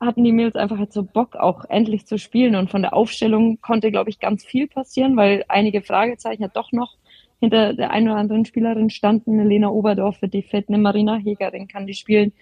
hatten 0.00 0.24
die 0.24 0.32
Mädels 0.32 0.56
einfach 0.56 0.78
halt 0.78 0.92
so 0.92 1.02
Bock 1.02 1.36
auch 1.36 1.64
endlich 1.68 2.06
zu 2.06 2.18
spielen 2.18 2.54
und 2.54 2.70
von 2.70 2.82
der 2.82 2.94
Aufstellung 2.94 3.60
konnte, 3.60 3.90
glaube 3.90 4.10
ich, 4.10 4.20
ganz 4.20 4.44
viel 4.44 4.68
passieren, 4.68 5.16
weil 5.16 5.44
einige 5.48 5.80
Fragezeichen 5.80 6.42
ja 6.42 6.48
doch 6.48 6.72
noch 6.72 6.96
hinter 7.40 7.74
der 7.74 7.90
einen 7.90 8.08
oder 8.08 8.18
anderen 8.18 8.44
Spielerin 8.44 8.90
standen. 8.90 9.42
Lena 9.42 9.68
Oberdorf 9.68 10.20
wird 10.20 10.34
die 10.34 10.42
fit, 10.42 10.68
eine 10.68 10.78
Marina 10.78 11.16
Hegerin 11.16 11.68
kann 11.68 11.86
die 11.86 11.94
spielen. 11.94 12.32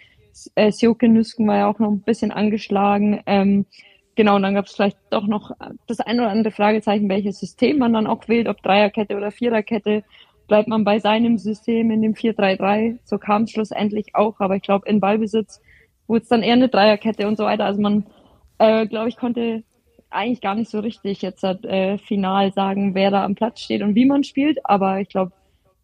Äh, 0.55 0.73
Sjoke 0.73 1.09
Nüsken 1.09 1.47
war 1.47 1.59
ja 1.59 1.71
auch 1.71 1.79
noch 1.79 1.91
ein 1.91 2.03
bisschen 2.03 2.33
angeschlagen. 2.33 3.21
Ähm, 3.27 3.67
genau, 4.15 4.37
und 4.37 4.43
dann 4.43 4.55
gab 4.55 4.67
es 4.67 4.73
vielleicht 4.73 4.99
doch 5.11 5.27
noch 5.27 5.53
das 5.87 6.01
ein 6.01 6.21
oder 6.21 6.31
andere 6.31 6.53
Fragezeichen, 6.53 7.09
welches 7.09 7.39
System 7.39 7.79
man 7.79 7.93
dann 7.93 8.07
auch 8.07 8.29
wählt, 8.29 8.49
ob 8.49 8.63
Dreierkette 8.63 9.17
oder 9.17 9.31
Viererkette. 9.31 10.05
Bleibt 10.49 10.69
man 10.69 10.85
bei 10.85 10.99
seinem 10.99 11.39
System 11.39 11.91
in 11.91 12.03
dem 12.03 12.15
4-3-3? 12.15 12.99
So 13.05 13.19
kam 13.19 13.45
es 13.45 13.53
schlussendlich 13.53 14.15
auch, 14.15 14.41
aber 14.41 14.57
ich 14.57 14.63
glaube, 14.63 14.89
in 14.89 15.01
Ballbesitz 15.01 15.61
wurde 16.07 16.23
es 16.23 16.29
dann 16.29 16.43
eher 16.43 16.55
eine 16.55 16.69
Dreierkette 16.69 17.27
und 17.27 17.37
so 17.37 17.45
weiter. 17.45 17.65
Also 17.65 17.81
man, 17.81 18.07
äh, 18.59 18.87
glaube 18.87 19.09
ich, 19.09 19.17
konnte 19.17 19.63
eigentlich 20.11 20.41
gar 20.41 20.55
nicht 20.55 20.71
so 20.71 20.81
richtig 20.81 21.23
jetzt 21.23 21.43
äh, 21.45 21.99
final 21.99 22.53
sagen, 22.53 22.95
wer 22.95 23.11
da 23.11 23.25
am 23.25 23.35
Platz 23.35 23.61
steht 23.61 23.83
und 23.83 23.95
wie 23.95 24.05
man 24.05 24.25
spielt, 24.25 24.59
aber 24.65 25.01
ich 25.01 25.09
glaube, 25.09 25.33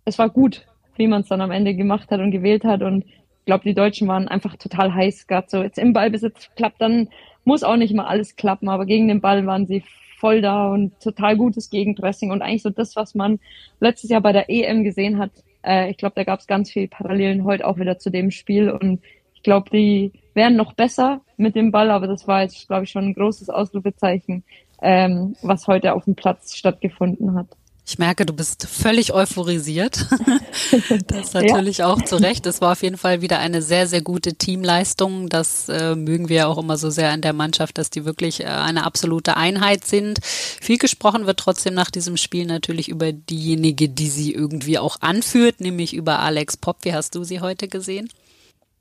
es 0.04 0.18
war 0.18 0.28
gut, 0.28 0.66
wie 0.96 1.06
man 1.06 1.22
es 1.22 1.28
dann 1.28 1.40
am 1.40 1.50
Ende 1.50 1.74
gemacht 1.74 2.10
hat 2.10 2.20
und 2.20 2.30
gewählt 2.30 2.64
hat 2.64 2.82
und 2.82 3.04
glaube, 3.48 3.64
die 3.64 3.74
Deutschen 3.74 4.06
waren 4.08 4.28
einfach 4.28 4.56
total 4.56 4.94
heiß, 4.94 5.26
gerade 5.26 5.46
so 5.48 5.62
jetzt 5.62 5.78
im 5.78 5.94
Ballbesitz 5.94 6.50
klappt 6.54 6.82
dann 6.82 7.08
muss 7.44 7.62
auch 7.62 7.76
nicht 7.76 7.94
mal 7.94 8.04
alles 8.04 8.36
klappen, 8.36 8.68
aber 8.68 8.84
gegen 8.84 9.08
den 9.08 9.22
Ball 9.22 9.46
waren 9.46 9.66
sie 9.66 9.82
voll 10.18 10.42
da 10.42 10.70
und 10.70 11.00
total 11.00 11.34
gutes 11.34 11.70
Gegenpressing 11.70 12.30
und 12.30 12.42
eigentlich 12.42 12.62
so 12.62 12.68
das, 12.68 12.94
was 12.94 13.14
man 13.14 13.40
letztes 13.80 14.10
Jahr 14.10 14.20
bei 14.20 14.32
der 14.32 14.50
EM 14.50 14.84
gesehen 14.84 15.18
hat. 15.18 15.30
Äh, 15.64 15.90
ich 15.90 15.96
glaube, 15.96 16.14
da 16.14 16.24
gab 16.24 16.40
es 16.40 16.46
ganz 16.46 16.70
viele 16.70 16.88
Parallelen 16.88 17.44
heute 17.44 17.66
auch 17.66 17.78
wieder 17.78 17.98
zu 17.98 18.10
dem 18.10 18.30
Spiel 18.30 18.70
und 18.70 19.00
ich 19.32 19.42
glaube, 19.42 19.70
die 19.70 20.12
wären 20.34 20.56
noch 20.56 20.74
besser 20.74 21.22
mit 21.38 21.54
dem 21.56 21.72
Ball, 21.72 21.90
aber 21.90 22.06
das 22.06 22.28
war 22.28 22.42
jetzt, 22.42 22.66
glaube 22.66 22.84
ich, 22.84 22.90
schon 22.90 23.06
ein 23.06 23.14
großes 23.14 23.48
Ausrufezeichen, 23.48 24.44
ähm, 24.82 25.34
was 25.40 25.66
heute 25.68 25.94
auf 25.94 26.04
dem 26.04 26.16
Platz 26.16 26.54
stattgefunden 26.54 27.34
hat. 27.34 27.46
Ich 27.90 27.98
merke, 27.98 28.26
du 28.26 28.34
bist 28.34 28.68
völlig 28.68 29.14
euphorisiert. 29.14 30.06
das 31.06 31.32
natürlich 31.32 31.78
ja. 31.78 31.86
auch 31.90 32.02
zu 32.02 32.16
Recht. 32.16 32.44
Es 32.44 32.60
war 32.60 32.72
auf 32.72 32.82
jeden 32.82 32.98
Fall 32.98 33.22
wieder 33.22 33.38
eine 33.38 33.62
sehr, 33.62 33.86
sehr 33.86 34.02
gute 34.02 34.34
Teamleistung. 34.34 35.30
Das 35.30 35.70
äh, 35.70 35.96
mögen 35.96 36.28
wir 36.28 36.50
auch 36.50 36.58
immer 36.58 36.76
so 36.76 36.90
sehr 36.90 37.10
an 37.12 37.22
der 37.22 37.32
Mannschaft, 37.32 37.78
dass 37.78 37.88
die 37.88 38.04
wirklich 38.04 38.40
äh, 38.40 38.44
eine 38.44 38.84
absolute 38.84 39.38
Einheit 39.38 39.84
sind. 39.84 40.22
Viel 40.22 40.76
gesprochen 40.76 41.24
wird 41.24 41.40
trotzdem 41.40 41.72
nach 41.72 41.90
diesem 41.90 42.18
Spiel 42.18 42.44
natürlich 42.44 42.90
über 42.90 43.10
diejenige, 43.10 43.88
die 43.88 44.08
sie 44.08 44.34
irgendwie 44.34 44.78
auch 44.78 44.98
anführt, 45.00 45.62
nämlich 45.62 45.94
über 45.94 46.18
Alex 46.18 46.58
Popp. 46.58 46.84
Wie 46.84 46.92
hast 46.92 47.14
du 47.14 47.24
sie 47.24 47.40
heute 47.40 47.68
gesehen? 47.68 48.10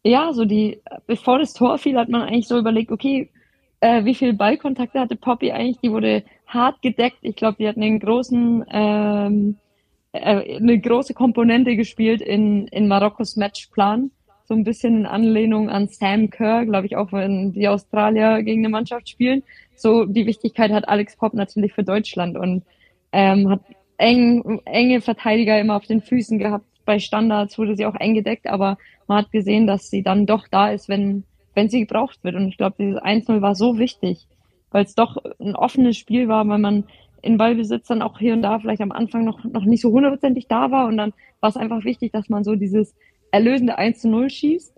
Ja, 0.03 0.33
so 0.33 0.43
die, 0.43 0.81
bevor 1.05 1.39
das 1.39 1.53
Tor 1.53 1.77
fiel, 1.77 1.97
hat 1.97 2.09
man 2.09 2.23
eigentlich 2.23 2.49
so 2.49 2.57
überlegt, 2.57 2.91
okay, 2.91 3.29
äh, 3.79 4.03
wie 4.03 4.15
viel 4.15 4.33
Ballkontakte 4.33 4.99
hatte 4.99 5.15
Poppy 5.15 5.53
eigentlich? 5.53 5.79
Die 5.81 5.91
wurde 5.91 6.25
hart 6.47 6.81
gedeckt. 6.81 7.19
Ich 7.21 7.35
glaube, 7.35 7.57
die 7.59 7.67
hat 7.67 7.77
einen 7.77 7.99
großen, 7.99 8.65
ähm, 8.71 9.57
äh, 10.13 10.57
eine 10.57 10.79
große 10.79 11.13
Komponente 11.13 11.75
gespielt 11.75 12.21
in, 12.21 12.67
in 12.67 12.87
Marokkos 12.87 13.35
Matchplan. 13.35 14.11
So 14.45 14.53
ein 14.53 14.63
bisschen 14.63 14.99
in 14.99 15.05
Anlehnung 15.05 15.69
an 15.69 15.87
Sam 15.87 16.29
Kerr, 16.29 16.65
glaube 16.65 16.87
ich, 16.87 16.95
auch 16.95 17.11
wenn 17.11 17.51
die 17.51 17.67
Australier 17.67 18.41
gegen 18.43 18.61
eine 18.61 18.69
Mannschaft 18.69 19.09
spielen. 19.09 19.43
So 19.75 20.05
die 20.05 20.25
Wichtigkeit 20.25 20.71
hat 20.71 20.87
Alex 20.87 21.17
Popp 21.17 21.33
natürlich 21.33 21.73
für 21.73 21.83
Deutschland 21.83 22.37
und 22.37 22.63
ähm, 23.11 23.49
hat 23.49 23.61
eng, 23.97 24.61
enge 24.65 25.01
Verteidiger 25.01 25.59
immer 25.59 25.75
auf 25.75 25.85
den 25.85 26.01
Füßen 26.01 26.39
gehabt, 26.39 26.65
bei 26.85 26.99
Standards 26.99 27.57
wurde 27.57 27.75
sie 27.75 27.85
auch 27.85 27.95
eingedeckt, 27.95 28.47
aber 28.47 28.77
man 29.07 29.19
hat 29.19 29.31
gesehen, 29.31 29.67
dass 29.67 29.89
sie 29.89 30.03
dann 30.03 30.25
doch 30.25 30.47
da 30.47 30.71
ist, 30.71 30.87
wenn, 30.87 31.25
wenn 31.53 31.69
sie 31.69 31.81
gebraucht 31.81 32.23
wird. 32.23 32.35
Und 32.35 32.47
ich 32.47 32.57
glaube, 32.57 32.77
dieses 32.79 32.99
1-0 32.99 33.41
war 33.41 33.55
so 33.55 33.77
wichtig, 33.77 34.25
weil 34.71 34.83
es 34.83 34.95
doch 34.95 35.17
ein 35.39 35.55
offenes 35.55 35.97
Spiel 35.97 36.27
war, 36.27 36.47
weil 36.47 36.59
man 36.59 36.85
in 37.21 37.37
Ballbesitz 37.37 37.87
dann 37.87 38.01
auch 38.01 38.19
hier 38.19 38.33
und 38.33 38.41
da 38.41 38.59
vielleicht 38.59 38.81
am 38.81 38.91
Anfang 38.91 39.25
noch, 39.25 39.43
noch 39.43 39.65
nicht 39.65 39.81
so 39.81 39.91
hundertprozentig 39.91 40.47
da 40.47 40.71
war. 40.71 40.87
Und 40.87 40.97
dann 40.97 41.13
war 41.39 41.49
es 41.49 41.57
einfach 41.57 41.83
wichtig, 41.83 42.11
dass 42.11 42.29
man 42.29 42.43
so 42.43 42.55
dieses 42.55 42.95
erlösende 43.31 43.77
1 43.77 44.03
0 44.05 44.29
schießt, 44.29 44.73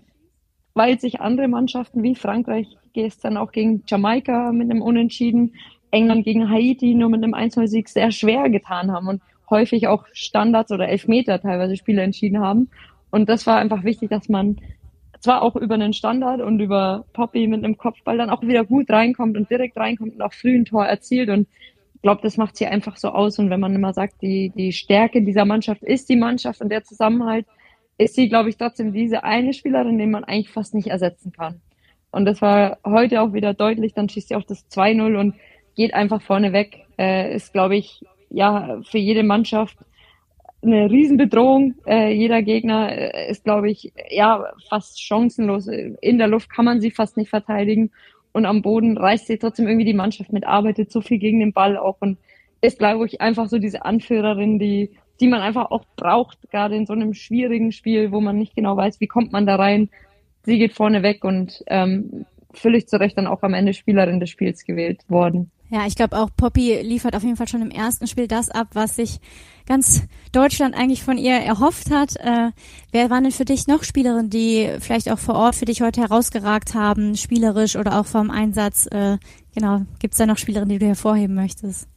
weil 0.73 0.99
sich 0.99 1.21
andere 1.21 1.47
Mannschaften 1.47 2.01
wie 2.03 2.15
Frankreich 2.15 2.77
gestern 2.93 3.37
auch 3.37 3.51
gegen 3.51 3.83
Jamaika 3.87 4.51
mit 4.51 4.71
einem 4.71 4.81
Unentschieden, 4.81 5.53
England 5.91 6.23
gegen 6.23 6.49
Haiti 6.49 6.93
nur 6.95 7.09
mit 7.09 7.23
einem 7.23 7.33
1-0-Sieg 7.33 7.89
sehr 7.89 8.11
schwer 8.11 8.49
getan 8.49 8.91
haben 8.91 9.07
und 9.07 9.21
häufig 9.49 9.87
auch 9.87 10.05
Standards 10.13 10.71
oder 10.71 10.87
Elfmeter 10.87 11.41
teilweise 11.41 11.75
Spiele 11.75 12.03
entschieden 12.03 12.39
haben. 12.39 12.69
Und 13.11 13.27
das 13.27 13.47
war 13.47 13.57
einfach 13.57 13.83
wichtig, 13.83 14.09
dass 14.09 14.29
man 14.29 14.57
zwar 15.19 15.41
auch 15.41 15.55
über 15.55 15.75
einen 15.75 15.93
Standard 15.93 16.41
und 16.41 16.59
über 16.59 17.05
Poppy 17.13 17.47
mit 17.47 17.63
einem 17.63 17.77
Kopfball 17.77 18.17
dann 18.17 18.29
auch 18.29 18.41
wieder 18.41 18.63
gut 18.63 18.89
reinkommt 18.89 19.37
und 19.37 19.49
direkt 19.49 19.77
reinkommt 19.77 20.15
und 20.15 20.21
auch 20.21 20.33
früh 20.33 20.55
ein 20.55 20.65
Tor 20.65 20.85
erzielt. 20.85 21.29
Und 21.29 21.47
ich 21.95 22.01
glaube, 22.01 22.21
das 22.21 22.37
macht 22.37 22.55
sie 22.55 22.65
einfach 22.65 22.97
so 22.97 23.09
aus. 23.09 23.39
Und 23.39 23.49
wenn 23.49 23.59
man 23.59 23.75
immer 23.75 23.93
sagt, 23.93 24.21
die, 24.21 24.51
die 24.55 24.71
Stärke 24.71 25.21
dieser 25.21 25.45
Mannschaft 25.45 25.83
ist 25.83 26.09
die 26.09 26.15
Mannschaft 26.15 26.61
und 26.61 26.69
der 26.69 26.83
Zusammenhalt, 26.83 27.45
ist 27.97 28.15
sie, 28.15 28.29
glaube 28.29 28.49
ich, 28.49 28.57
trotzdem 28.57 28.93
diese 28.93 29.23
eine 29.23 29.53
Spielerin, 29.53 29.97
den 29.97 30.11
man 30.11 30.23
eigentlich 30.23 30.49
fast 30.51 30.73
nicht 30.73 30.87
ersetzen 30.87 31.33
kann. 31.33 31.61
Und 32.11 32.25
das 32.25 32.41
war 32.41 32.77
heute 32.85 33.21
auch 33.21 33.33
wieder 33.33 33.53
deutlich. 33.53 33.93
Dann 33.93 34.09
schießt 34.09 34.29
sie 34.29 34.35
auch 34.35 34.45
das 34.45 34.65
2-0 34.71 35.19
und 35.19 35.35
geht 35.75 35.93
einfach 35.93 36.21
vorne 36.21 36.53
weg. 36.53 36.85
Äh, 36.97 37.35
ist, 37.35 37.51
glaube 37.51 37.75
ich, 37.75 38.03
ja, 38.29 38.79
für 38.83 38.97
jede 38.97 39.23
Mannschaft 39.23 39.77
eine 40.61 40.89
Riesenbedrohung. 40.89 41.75
Äh, 41.85 42.13
jeder 42.13 42.41
Gegner 42.41 42.91
äh, 42.91 43.31
ist, 43.31 43.43
glaube 43.43 43.69
ich, 43.69 43.93
ja, 44.09 44.45
fast 44.69 45.01
chancenlos. 45.01 45.67
In 45.67 46.17
der 46.17 46.27
Luft 46.27 46.49
kann 46.49 46.65
man 46.65 46.81
sie 46.81 46.91
fast 46.91 47.17
nicht 47.17 47.29
verteidigen. 47.29 47.91
Und 48.31 48.45
am 48.45 48.61
Boden 48.61 48.97
reißt 48.97 49.27
sie 49.27 49.37
trotzdem 49.37 49.67
irgendwie 49.67 49.85
die 49.85 49.93
Mannschaft 49.93 50.31
mit, 50.31 50.45
arbeitet 50.45 50.91
so 50.91 51.01
viel 51.01 51.17
gegen 51.17 51.39
den 51.39 51.53
Ball 51.53 51.77
auch 51.77 51.97
und 51.99 52.17
ist, 52.61 52.79
glaube 52.79 53.05
ich, 53.05 53.21
einfach 53.21 53.47
so 53.47 53.57
diese 53.57 53.85
Anführerin, 53.85 54.59
die, 54.59 54.91
die 55.19 55.27
man 55.27 55.41
einfach 55.41 55.71
auch 55.71 55.85
braucht, 55.95 56.37
gerade 56.51 56.75
in 56.75 56.85
so 56.85 56.93
einem 56.93 57.13
schwierigen 57.13 57.71
Spiel, 57.71 58.11
wo 58.11 58.21
man 58.21 58.37
nicht 58.37 58.55
genau 58.55 58.77
weiß, 58.77 58.99
wie 58.99 59.07
kommt 59.07 59.31
man 59.31 59.45
da 59.45 59.55
rein. 59.55 59.89
Sie 60.43 60.59
geht 60.59 60.73
vorne 60.73 61.03
weg 61.03 61.23
und 61.23 61.63
ähm, 61.67 62.25
völlig 62.53 62.87
zu 62.87 62.99
Recht 62.99 63.17
dann 63.17 63.27
auch 63.27 63.43
am 63.43 63.53
Ende 63.53 63.73
Spielerin 63.73 64.19
des 64.19 64.29
Spiels 64.29 64.65
gewählt 64.65 65.01
worden. 65.09 65.51
Ja, 65.71 65.85
ich 65.85 65.95
glaube 65.95 66.17
auch 66.17 66.29
Poppy 66.35 66.81
liefert 66.81 67.15
auf 67.15 67.23
jeden 67.23 67.35
Fall 67.35 67.47
schon 67.47 67.61
im 67.61 67.69
ersten 67.69 68.07
Spiel 68.07 68.27
das 68.27 68.49
ab, 68.49 68.69
was 68.73 68.95
sich 68.95 69.19
ganz 69.67 70.07
Deutschland 70.31 70.75
eigentlich 70.75 71.03
von 71.03 71.17
ihr 71.17 71.35
erhofft 71.35 71.91
hat. 71.91 72.15
Äh, 72.15 72.51
wer 72.91 73.09
waren 73.11 73.23
denn 73.23 73.31
für 73.31 73.45
dich 73.45 73.67
noch 73.67 73.83
Spielerinnen, 73.83 74.31
die 74.31 74.67
vielleicht 74.79 75.11
auch 75.11 75.19
vor 75.19 75.35
Ort 75.35 75.55
für 75.55 75.65
dich 75.65 75.81
heute 75.81 76.01
herausgeragt 76.01 76.73
haben, 76.73 77.15
spielerisch 77.15 77.75
oder 77.75 77.99
auch 77.99 78.07
vom 78.07 78.31
Einsatz? 78.31 78.87
Äh, 78.87 79.17
genau, 79.53 79.81
gibt 79.99 80.15
es 80.15 80.17
da 80.17 80.25
noch 80.25 80.39
Spielerinnen, 80.39 80.73
die 80.73 80.79
du 80.79 80.87
hervorheben 80.87 81.35
möchtest? 81.35 81.87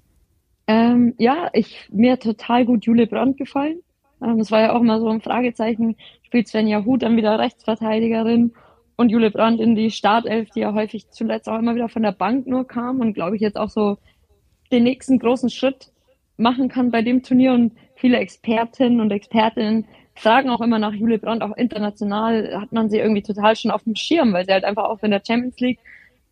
Ähm, 0.67 1.15
ja, 1.19 1.49
ich 1.55 1.89
mir 1.91 2.19
total 2.19 2.67
gut 2.67 2.85
Jule 2.85 3.07
Brandt 3.07 3.39
gefallen. 3.39 3.79
Ähm, 4.23 4.37
das 4.37 4.51
war 4.51 4.61
ja 4.61 4.73
auch 4.75 4.83
immer 4.83 5.01
so 5.01 5.09
ein 5.09 5.23
Fragezeichen. 5.23 5.97
Spielt 6.25 6.47
Svenja 6.47 6.85
Huth 6.85 7.03
dann 7.03 7.17
wieder 7.17 7.39
Rechtsverteidigerin 7.39 8.53
und 9.03 9.11
Jule 9.11 9.31
Brandt 9.31 9.61
in 9.61 9.75
die 9.75 9.91
Startelf, 9.91 10.51
die 10.51 10.61
ja 10.61 10.73
häufig 10.73 11.11
zuletzt 11.11 11.49
auch 11.49 11.59
immer 11.59 11.75
wieder 11.75 11.89
von 11.89 12.03
der 12.03 12.13
Bank 12.13 12.47
nur 12.47 12.67
kam 12.67 13.01
und 13.01 13.13
glaube 13.13 13.37
ich 13.37 13.43
jetzt 13.43 13.59
auch 13.59 13.69
so 13.69 13.99
den 14.71 14.85
nächsten 14.85 15.19
großen 15.19 15.51
Schritt 15.51 15.93
machen 16.37 16.69
kann 16.69 16.91
bei 16.91 17.03
dem 17.03 17.23
Turnier. 17.23 17.53
Und 17.53 17.73
viele 17.95 18.19
Expertinnen 18.19 19.01
und 19.01 19.11
Expertinnen 19.11 19.87
fragen 20.15 20.51
auch 20.51 20.61
immer 20.61 20.79
nach 20.79 20.93
Jule 20.93 21.19
Brandt, 21.19 21.43
auch 21.43 21.57
international 21.57 22.61
hat 22.61 22.73
man 22.73 22.91
sie 22.91 22.99
irgendwie 22.99 23.23
total 23.23 23.57
schon 23.57 23.71
auf 23.71 23.83
dem 23.83 23.97
Schirm, 23.97 24.33
weil 24.33 24.47
sie 24.47 24.53
halt 24.53 24.65
einfach 24.65 24.85
auch 24.85 25.03
in 25.03 25.11
der 25.11 25.23
Champions 25.27 25.59
League 25.59 25.79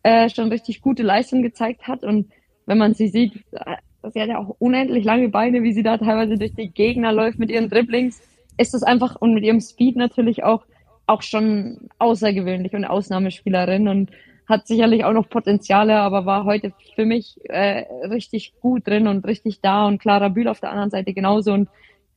äh, 0.03 0.29
schon 0.29 0.49
richtig 0.49 0.81
gute 0.81 1.03
Leistung 1.03 1.41
gezeigt 1.41 1.87
hat. 1.87 2.03
Und 2.03 2.31
wenn 2.65 2.77
man 2.77 2.93
sie 2.93 3.07
sieht, 3.07 3.35
äh, 3.51 3.77
sie 4.11 4.21
hat 4.21 4.29
ja 4.29 4.39
auch 4.39 4.55
unendlich 4.59 5.03
lange 5.03 5.29
Beine, 5.29 5.61
wie 5.63 5.73
sie 5.73 5.83
da 5.83 5.97
teilweise 5.97 6.37
durch 6.37 6.53
die 6.53 6.69
Gegner 6.69 7.11
läuft 7.11 7.37
mit 7.37 7.51
ihren 7.51 7.69
Dribblings, 7.69 8.21
ist 8.57 8.73
das 8.73 8.83
einfach 8.83 9.15
und 9.15 9.33
mit 9.33 9.43
ihrem 9.43 9.59
Speed 9.59 9.95
natürlich 9.95 10.43
auch 10.43 10.63
auch 11.07 11.21
schon 11.21 11.89
außergewöhnlich 11.99 12.73
und 12.73 12.85
Ausnahmespielerin 12.85 13.87
und 13.87 14.11
hat 14.47 14.67
sicherlich 14.67 15.03
auch 15.05 15.13
noch 15.13 15.29
Potenziale, 15.29 15.97
aber 15.97 16.25
war 16.25 16.45
heute 16.45 16.73
für 16.95 17.05
mich 17.05 17.37
äh, 17.45 17.85
richtig 18.07 18.53
gut 18.59 18.87
drin 18.87 19.07
und 19.07 19.25
richtig 19.25 19.61
da 19.61 19.87
und 19.87 19.99
Clara 19.99 20.29
Bühl 20.29 20.47
auf 20.47 20.59
der 20.59 20.71
anderen 20.71 20.89
Seite 20.89 21.13
genauso 21.13 21.53
und 21.53 21.69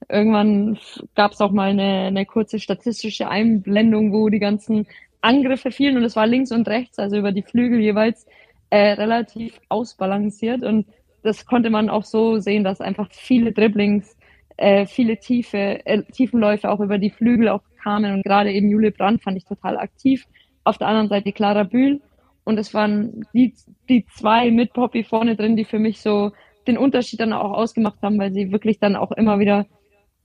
irgendwann 0.09 0.79
gab 1.15 1.33
es 1.33 1.41
auch 1.41 1.53
mal 1.53 1.71
eine, 1.71 2.07
eine 2.07 2.27
kurze 2.27 2.59
statistische 2.59 3.29
Einblendung, 3.29 4.13
wo 4.13 4.29
die 4.29 4.41
ganzen 4.41 4.87
Angriffe 5.21 5.71
fielen 5.71 5.97
und 5.97 6.05
es 6.05 6.17
war 6.17 6.27
links 6.27 6.53
und 6.53 6.69
rechts, 6.69 6.99
also 6.99 7.17
über 7.17 7.33
die 7.33 7.43
Flügel 7.43 7.81
jeweils 7.81 8.27
äh, 8.71 8.93
relativ 8.93 9.61
ausbalanciert 9.69 10.63
und 10.63 10.87
das 11.23 11.47
konnte 11.47 11.71
man 11.71 11.89
auch 11.89 12.05
so 12.05 12.39
sehen, 12.39 12.65
dass 12.65 12.81
einfach 12.81 13.09
viele 13.11 13.53
Dribblings, 13.53 14.17
äh, 14.57 14.87
viele 14.87 15.19
tiefe, 15.19 15.85
äh, 15.87 16.03
Tiefenläufe 16.05 16.71
auch 16.71 16.81
über 16.81 16.99
die 16.99 17.11
Flügel 17.11 17.49
auch 17.49 17.63
kamen 17.83 18.13
und 18.13 18.23
gerade 18.25 18.53
eben 18.53 18.71
Jule 18.71 18.93
Brandt 18.93 19.23
fand 19.23 19.37
ich 19.37 19.45
total 19.45 19.77
aktiv. 19.77 20.27
Auf 20.65 20.79
der 20.79 20.89
anderen 20.89 21.09
Seite 21.09 21.33
Clara 21.33 21.65
Bühl 21.65 22.01
und 22.45 22.59
es 22.59 22.73
waren 22.75 23.27
die, 23.35 23.55
die 23.89 24.07
zwei 24.07 24.51
mit 24.51 24.73
Poppy 24.73 25.05
vorne 25.05 25.37
drin, 25.37 25.57
die 25.57 25.65
für 25.65 25.79
mich 25.79 26.01
so 26.01 26.33
den 26.67 26.79
Unterschied 26.79 27.21
dann 27.21 27.33
auch 27.33 27.53
ausgemacht 27.53 28.01
haben, 28.03 28.19
weil 28.19 28.33
sie 28.33 28.53
wirklich 28.53 28.79
dann 28.79 28.97
auch 28.97 29.13
immer 29.13 29.39
wieder 29.39 29.67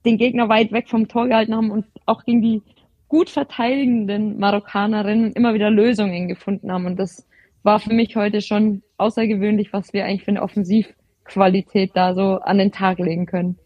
den 0.04 0.16
Gegner 0.16 0.48
weit 0.48 0.72
weg 0.72 0.88
vom 0.88 1.08
Tor 1.08 1.28
gehalten 1.28 1.54
haben 1.54 1.70
und 1.70 1.86
auch 2.06 2.24
gegen 2.24 2.40
die 2.40 2.62
gut 3.08 3.28
verteidigenden 3.28 4.38
Marokkanerinnen 4.38 5.32
immer 5.32 5.52
wieder 5.52 5.70
Lösungen 5.70 6.28
gefunden 6.28 6.70
haben. 6.72 6.86
Und 6.86 6.96
das 6.96 7.26
war 7.62 7.80
für 7.80 7.92
mich 7.92 8.16
heute 8.16 8.40
schon 8.40 8.82
außergewöhnlich, 8.96 9.72
was 9.72 9.92
wir 9.92 10.04
eigentlich 10.04 10.24
für 10.24 10.30
eine 10.30 10.42
Offensivqualität 10.42 11.90
da 11.94 12.14
so 12.14 12.38
an 12.38 12.58
den 12.58 12.72
Tag 12.72 12.98
legen 12.98 13.26
können. 13.26 13.58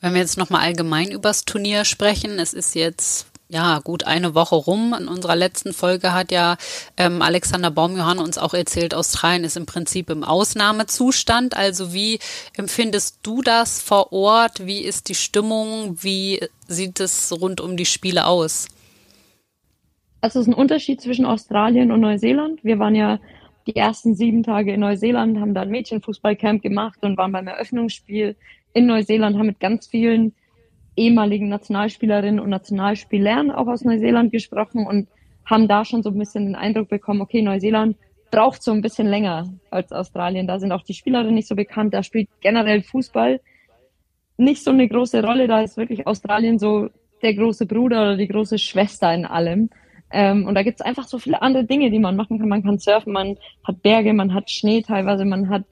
Wenn 0.00 0.14
wir 0.14 0.20
jetzt 0.20 0.36
nochmal 0.36 0.62
allgemein 0.62 1.10
übers 1.10 1.44
Turnier 1.44 1.84
sprechen, 1.84 2.38
es 2.38 2.52
ist 2.52 2.74
jetzt 2.74 3.26
ja, 3.48 3.78
gut 3.78 4.04
eine 4.04 4.34
Woche 4.34 4.56
rum. 4.56 4.94
In 4.98 5.08
unserer 5.08 5.36
letzten 5.36 5.72
Folge 5.72 6.12
hat 6.12 6.32
ja 6.32 6.56
ähm, 6.96 7.22
Alexander 7.22 7.70
Baumjohann 7.70 8.18
uns 8.18 8.38
auch 8.38 8.54
erzählt, 8.54 8.94
Australien 8.94 9.44
ist 9.44 9.56
im 9.56 9.66
Prinzip 9.66 10.10
im 10.10 10.24
Ausnahmezustand. 10.24 11.56
Also 11.56 11.92
wie 11.92 12.18
empfindest 12.56 13.20
du 13.22 13.42
das 13.42 13.80
vor 13.80 14.12
Ort? 14.12 14.66
Wie 14.66 14.80
ist 14.80 15.08
die 15.08 15.14
Stimmung? 15.14 15.96
Wie 16.02 16.40
sieht 16.66 16.98
es 16.98 17.32
rund 17.40 17.60
um 17.60 17.76
die 17.76 17.86
Spiele 17.86 18.26
aus? 18.26 18.68
Also 20.20 20.40
es 20.40 20.48
ist 20.48 20.52
ein 20.52 20.58
Unterschied 20.58 21.00
zwischen 21.00 21.24
Australien 21.24 21.92
und 21.92 22.00
Neuseeland. 22.00 22.64
Wir 22.64 22.80
waren 22.80 22.96
ja 22.96 23.20
die 23.68 23.76
ersten 23.76 24.16
sieben 24.16 24.42
Tage 24.42 24.72
in 24.72 24.80
Neuseeland, 24.80 25.38
haben 25.38 25.54
da 25.54 25.62
ein 25.62 25.70
Mädchenfußballcamp 25.70 26.62
gemacht 26.62 26.98
und 27.02 27.16
waren 27.16 27.32
beim 27.32 27.46
Eröffnungsspiel 27.46 28.36
in 28.76 28.86
Neuseeland, 28.86 29.38
haben 29.38 29.46
mit 29.46 29.58
ganz 29.58 29.86
vielen 29.86 30.34
ehemaligen 30.96 31.48
Nationalspielerinnen 31.48 32.40
und 32.40 32.50
Nationalspielern 32.50 33.50
auch 33.50 33.66
aus 33.68 33.84
Neuseeland 33.84 34.32
gesprochen 34.32 34.86
und 34.86 35.08
haben 35.46 35.66
da 35.66 35.84
schon 35.84 36.02
so 36.02 36.10
ein 36.10 36.18
bisschen 36.18 36.44
den 36.44 36.54
Eindruck 36.54 36.88
bekommen, 36.90 37.22
okay, 37.22 37.40
Neuseeland 37.40 37.96
braucht 38.30 38.62
so 38.62 38.72
ein 38.72 38.82
bisschen 38.82 39.06
länger 39.06 39.48
als 39.70 39.92
Australien. 39.92 40.46
Da 40.46 40.58
sind 40.58 40.72
auch 40.72 40.82
die 40.82 40.92
Spielerinnen 40.92 41.34
nicht 41.34 41.48
so 41.48 41.54
bekannt. 41.54 41.94
Da 41.94 42.02
spielt 42.02 42.28
generell 42.40 42.82
Fußball 42.82 43.40
nicht 44.36 44.62
so 44.62 44.72
eine 44.72 44.88
große 44.88 45.22
Rolle. 45.22 45.46
Da 45.46 45.62
ist 45.62 45.78
wirklich 45.78 46.06
Australien 46.06 46.58
so 46.58 46.88
der 47.22 47.34
große 47.34 47.64
Bruder 47.64 48.02
oder 48.02 48.16
die 48.16 48.28
große 48.28 48.58
Schwester 48.58 49.14
in 49.14 49.24
allem. 49.24 49.70
Ähm, 50.10 50.46
und 50.46 50.54
da 50.54 50.62
gibt 50.62 50.80
es 50.80 50.86
einfach 50.86 51.04
so 51.04 51.18
viele 51.18 51.40
andere 51.40 51.64
Dinge, 51.64 51.90
die 51.90 51.98
man 51.98 52.16
machen 52.16 52.38
kann. 52.38 52.48
Man 52.48 52.62
kann 52.62 52.78
surfen, 52.78 53.12
man 53.12 53.36
hat 53.64 53.80
Berge, 53.82 54.12
man 54.12 54.34
hat 54.34 54.50
Schnee 54.50 54.82
teilweise, 54.82 55.24
man 55.24 55.48
hat 55.48 55.64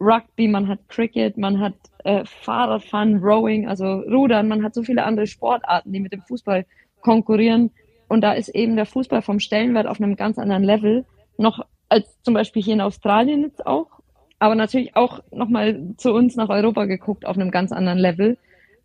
Rugby, 0.00 0.48
man 0.48 0.68
hat 0.68 0.88
Cricket, 0.88 1.36
man 1.36 1.60
hat 1.60 1.74
äh, 2.04 2.24
Fahrradfahren, 2.24 3.18
Rowing, 3.18 3.68
also 3.68 4.00
Rudern, 4.00 4.48
man 4.48 4.62
hat 4.62 4.74
so 4.74 4.82
viele 4.82 5.04
andere 5.04 5.26
Sportarten, 5.26 5.92
die 5.92 6.00
mit 6.00 6.12
dem 6.12 6.22
Fußball 6.22 6.64
konkurrieren. 7.02 7.70
Und 8.08 8.22
da 8.22 8.32
ist 8.32 8.48
eben 8.48 8.76
der 8.76 8.86
Fußball 8.86 9.22
vom 9.22 9.38
Stellenwert 9.38 9.86
auf 9.86 10.00
einem 10.00 10.16
ganz 10.16 10.38
anderen 10.38 10.64
Level, 10.64 11.04
noch 11.36 11.64
als 11.88 12.20
zum 12.22 12.34
Beispiel 12.34 12.62
hier 12.62 12.74
in 12.74 12.80
Australien 12.80 13.42
jetzt 13.42 13.66
auch, 13.66 14.00
aber 14.38 14.54
natürlich 14.54 14.96
auch 14.96 15.20
nochmal 15.30 15.94
zu 15.96 16.12
uns 16.12 16.34
nach 16.34 16.48
Europa 16.48 16.86
geguckt 16.86 17.26
auf 17.26 17.36
einem 17.36 17.50
ganz 17.50 17.72
anderen 17.72 17.98
Level. 17.98 18.38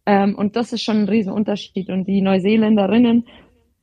Ähm, 0.05 0.35
und 0.35 0.55
das 0.55 0.73
ist 0.73 0.83
schon 0.83 0.97
ein 0.97 1.09
Riesenunterschied. 1.09 1.89
Und 1.89 2.05
die 2.07 2.21
Neuseeländerinnen 2.21 3.25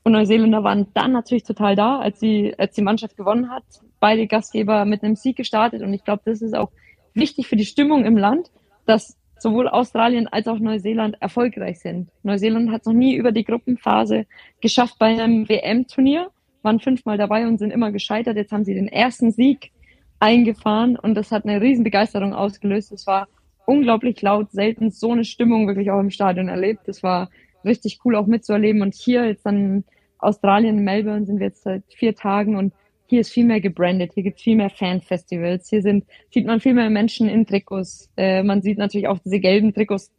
und 0.05 0.13
Neuseeländer 0.13 0.63
waren 0.65 0.89
dann 0.95 1.13
natürlich 1.13 1.45
total 1.45 1.77
da, 1.77 1.99
als, 1.99 2.21
sie, 2.21 2.55
als 2.59 2.75
die 2.75 2.83
Mannschaft 2.83 3.17
gewonnen 3.17 3.51
hat. 3.51 3.65
Beide 4.01 4.27
Gastgeber 4.27 4.85
mit 4.85 5.03
einem 5.03 5.17
Sieg 5.17 5.37
gestartet. 5.37 5.83
Und 5.83 5.95
ich 5.95 6.05
glaube, 6.05 6.23
das 6.25 6.43
ist 6.43 6.55
auch 6.55 6.71
wichtig 7.15 7.47
für 7.47 7.57
die 7.57 7.65
Stimmung 7.65 8.05
im 8.05 8.17
Land, 8.17 8.51
dass 8.87 9.17
sowohl 9.39 9.69
Australien 9.69 10.29
als 10.29 10.47
auch 10.47 10.59
Neuseeland 10.59 11.21
erfolgreich 11.21 11.81
sind. 11.81 12.09
Neuseeland 12.23 12.71
hat 12.71 12.83
es 12.83 12.87
noch 12.87 12.95
nie 12.95 13.15
über 13.17 13.33
die 13.33 13.45
Gruppenphase 13.45 14.27
geschafft 14.61 14.99
bei 14.99 15.07
einem 15.07 15.49
WM-Turnier, 15.49 16.31
waren 16.63 16.79
fünfmal 16.79 17.19
dabei 17.19 17.47
und 17.47 17.59
sind 17.59 17.73
immer 17.73 17.91
gescheitert. 17.91 18.37
Jetzt 18.37 18.53
haben 18.53 18.65
sie 18.65 18.75
den 18.75 18.89
ersten 18.89 19.33
Sieg 19.33 19.73
eingefahren 20.21 20.97
und 20.97 21.15
das 21.17 21.33
hat 21.33 21.45
eine 21.45 21.61
Riesenbegeisterung 21.61 22.33
ausgelöst. 22.33 22.93
Es 22.93 23.07
war 23.09 23.27
unglaublich 23.67 24.23
laut, 24.23 24.53
selten 24.53 24.91
so 24.91 25.11
eine 25.11 25.25
Stimmung 25.25 25.67
wirklich 25.67 25.91
auch 25.91 26.01
im 26.01 26.11
Stadion 26.11 26.49
erlebt. 26.49 26.83
Das 26.87 27.03
war 27.03 27.29
richtig 27.65 27.99
cool 28.05 28.15
auch 28.15 28.27
mitzuerleben. 28.27 28.83
Und 28.83 28.95
hier 28.95 29.27
jetzt 29.27 29.45
dann 29.45 29.85
Australien, 30.19 30.85
Melbourne 30.85 31.27
sind 31.27 31.41
wir 31.41 31.49
jetzt 31.49 31.65
seit 31.65 31.83
vier 31.93 32.15
Tagen 32.15 32.57
und 32.57 32.73
hier 33.07 33.21
ist 33.21 33.33
viel 33.33 33.45
mehr 33.45 33.61
gebrandet, 33.61 34.13
hier 34.15 34.23
gibt 34.23 34.39
es 34.39 34.43
viel 34.43 34.57
mehr 34.57 34.71
Fanfestivals, 34.71 35.69
hier 35.69 35.83
sind, 35.83 36.05
sieht 36.31 36.47
man 36.47 36.61
viel 36.61 36.75
mehr 36.75 36.91
Menschen 36.91 37.29
in 37.29 37.47
Trikots. 37.47 38.11
Äh, 38.17 38.43
man 38.43 38.63
sieht 38.63 38.79
natürlich 38.79 39.09
auch 39.09 39.19
diese 39.19 39.41
gelben 39.41 39.75
Trikots 39.75 40.11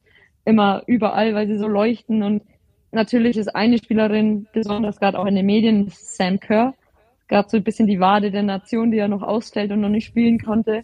immer 0.46 0.84
überall, 0.88 1.34
weil 1.34 1.48
sie 1.48 1.58
so 1.58 1.68
leuchten. 1.68 2.24
Und 2.24 2.44
natürlich 2.92 3.38
ist 3.38 3.56
eine 3.56 3.78
Spielerin, 3.78 4.48
besonders 4.54 5.00
gerade 5.00 5.18
auch 5.18 5.26
in 5.26 5.36
den 5.36 5.46
Medien, 5.46 5.88
Sam 5.90 6.40
Kerr, 6.40 6.74
gerade 7.28 7.50
so 7.50 7.58
ein 7.58 7.64
bisschen 7.64 7.88
die 7.88 8.00
Wade 8.00 8.32
der 8.32 8.44
Nation, 8.44 8.92
die 8.92 8.98
ja 8.98 9.08
noch 9.08 9.24
ausfällt 9.24 9.72
und 9.72 9.82
noch 9.82 9.90
nicht 9.90 10.06
spielen 10.06 10.40
konnte. 10.40 10.84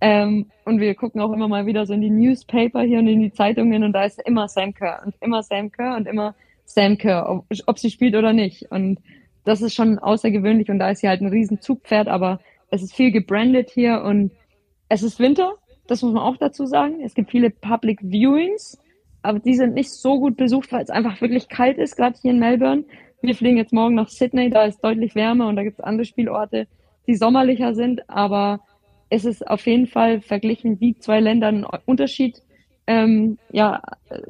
Ähm, 0.00 0.46
und 0.64 0.80
wir 0.80 0.94
gucken 0.94 1.20
auch 1.20 1.32
immer 1.32 1.48
mal 1.48 1.66
wieder 1.66 1.84
so 1.84 1.92
in 1.92 2.00
die 2.00 2.10
Newspaper 2.10 2.82
hier 2.82 3.00
und 3.00 3.08
in 3.08 3.20
die 3.20 3.32
Zeitungen 3.32 3.84
und 3.84 3.92
da 3.92 4.04
ist 4.04 4.20
immer 4.24 4.48
Sam 4.48 4.72
Kerr 4.72 5.02
und 5.04 5.14
immer 5.20 5.42
Sam 5.42 5.70
Kerr 5.70 5.96
und 5.96 6.06
immer 6.06 6.34
Sam 6.64 6.96
Kerr, 6.96 7.28
ob, 7.28 7.44
ob 7.66 7.78
sie 7.78 7.90
spielt 7.90 8.14
oder 8.14 8.32
nicht. 8.32 8.70
Und 8.70 9.00
das 9.44 9.62
ist 9.62 9.74
schon 9.74 9.98
außergewöhnlich 9.98 10.70
und 10.70 10.78
da 10.78 10.90
ist 10.90 11.00
sie 11.00 11.08
halt 11.08 11.20
ein 11.20 11.28
riesen 11.28 11.60
Zugpferd, 11.60 12.08
aber 12.08 12.40
es 12.70 12.82
ist 12.82 12.94
viel 12.94 13.10
gebrandet 13.10 13.70
hier 13.70 14.02
und 14.02 14.32
es 14.88 15.02
ist 15.02 15.18
Winter, 15.18 15.54
das 15.86 16.02
muss 16.02 16.12
man 16.12 16.22
auch 16.22 16.36
dazu 16.36 16.66
sagen. 16.66 17.00
Es 17.02 17.14
gibt 17.14 17.30
viele 17.30 17.50
Public 17.50 18.00
Viewings, 18.02 18.78
aber 19.22 19.38
die 19.38 19.54
sind 19.54 19.74
nicht 19.74 19.90
so 19.90 20.18
gut 20.18 20.36
besucht, 20.36 20.72
weil 20.72 20.82
es 20.82 20.90
einfach 20.90 21.20
wirklich 21.20 21.48
kalt 21.48 21.78
ist, 21.78 21.96
gerade 21.96 22.18
hier 22.20 22.30
in 22.30 22.38
Melbourne. 22.38 22.84
Wir 23.22 23.34
fliegen 23.34 23.56
jetzt 23.56 23.72
morgen 23.72 23.94
nach 23.94 24.08
Sydney, 24.08 24.50
da 24.50 24.64
ist 24.64 24.80
deutlich 24.80 25.14
wärmer 25.14 25.48
und 25.48 25.56
da 25.56 25.62
gibt 25.62 25.78
es 25.78 25.84
andere 25.84 26.04
Spielorte, 26.04 26.66
die 27.06 27.16
sommerlicher 27.16 27.74
sind, 27.74 28.08
aber 28.08 28.60
es 29.10 29.24
ist 29.24 29.46
auf 29.46 29.66
jeden 29.66 29.86
Fall 29.86 30.20
verglichen 30.20 30.78
die 30.78 30.96
zwei 30.98 31.20
Länder 31.20 31.48
ein 31.48 31.66
Unterschied 31.84 32.40
ähm, 32.86 33.38
ja, 33.50 33.82
äh, 34.08 34.20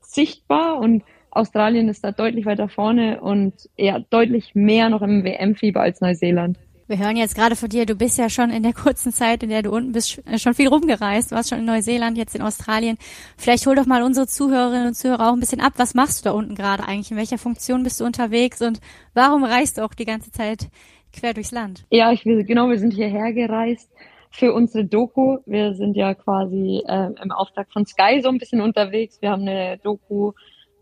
sichtbar 0.00 0.78
und 0.78 1.04
Australien 1.32 1.88
ist 1.88 2.04
da 2.04 2.12
deutlich 2.12 2.44
weiter 2.44 2.68
vorne 2.68 3.20
und 3.20 3.54
ja, 3.76 3.98
deutlich 4.10 4.54
mehr 4.54 4.90
noch 4.90 5.00
im 5.02 5.24
WM-Fieber 5.24 5.80
als 5.80 6.00
Neuseeland. 6.00 6.58
Wir 6.88 6.98
hören 6.98 7.16
jetzt 7.16 7.34
gerade 7.34 7.56
von 7.56 7.70
dir, 7.70 7.86
du 7.86 7.94
bist 7.94 8.18
ja 8.18 8.28
schon 8.28 8.50
in 8.50 8.62
der 8.62 8.74
kurzen 8.74 9.12
Zeit, 9.12 9.42
in 9.42 9.48
der 9.48 9.62
du 9.62 9.70
unten 9.70 9.92
bist, 9.92 10.22
schon 10.36 10.52
viel 10.52 10.68
rumgereist. 10.68 11.30
Du 11.30 11.36
warst 11.36 11.48
schon 11.48 11.60
in 11.60 11.64
Neuseeland, 11.64 12.18
jetzt 12.18 12.34
in 12.34 12.42
Australien. 12.42 12.98
Vielleicht 13.38 13.66
hol 13.66 13.74
doch 13.74 13.86
mal 13.86 14.02
unsere 14.02 14.26
Zuhörerinnen 14.26 14.88
und 14.88 14.94
Zuhörer 14.94 15.30
auch 15.30 15.32
ein 15.32 15.40
bisschen 15.40 15.62
ab. 15.62 15.72
Was 15.76 15.94
machst 15.94 16.20
du 16.20 16.28
da 16.28 16.34
unten 16.34 16.54
gerade 16.54 16.86
eigentlich? 16.86 17.10
In 17.10 17.16
welcher 17.16 17.38
Funktion 17.38 17.82
bist 17.82 17.98
du 17.98 18.04
unterwegs 18.04 18.60
und 18.60 18.80
warum 19.14 19.42
reist 19.42 19.78
du 19.78 19.84
auch 19.84 19.94
die 19.94 20.04
ganze 20.04 20.32
Zeit 20.32 20.68
quer 21.14 21.32
durchs 21.32 21.52
Land? 21.52 21.86
Ja, 21.90 22.12
ich, 22.12 22.24
genau, 22.24 22.68
wir 22.68 22.78
sind 22.78 22.92
hierher 22.92 23.32
gereist 23.32 23.90
für 24.30 24.52
unsere 24.52 24.84
Doku. 24.84 25.38
Wir 25.46 25.72
sind 25.74 25.96
ja 25.96 26.14
quasi 26.14 26.82
äh, 26.86 27.08
im 27.22 27.30
Auftrag 27.30 27.72
von 27.72 27.86
Sky 27.86 28.20
so 28.22 28.28
ein 28.28 28.38
bisschen 28.38 28.60
unterwegs. 28.60 29.22
Wir 29.22 29.30
haben 29.30 29.42
eine 29.42 29.78
Doku 29.78 30.32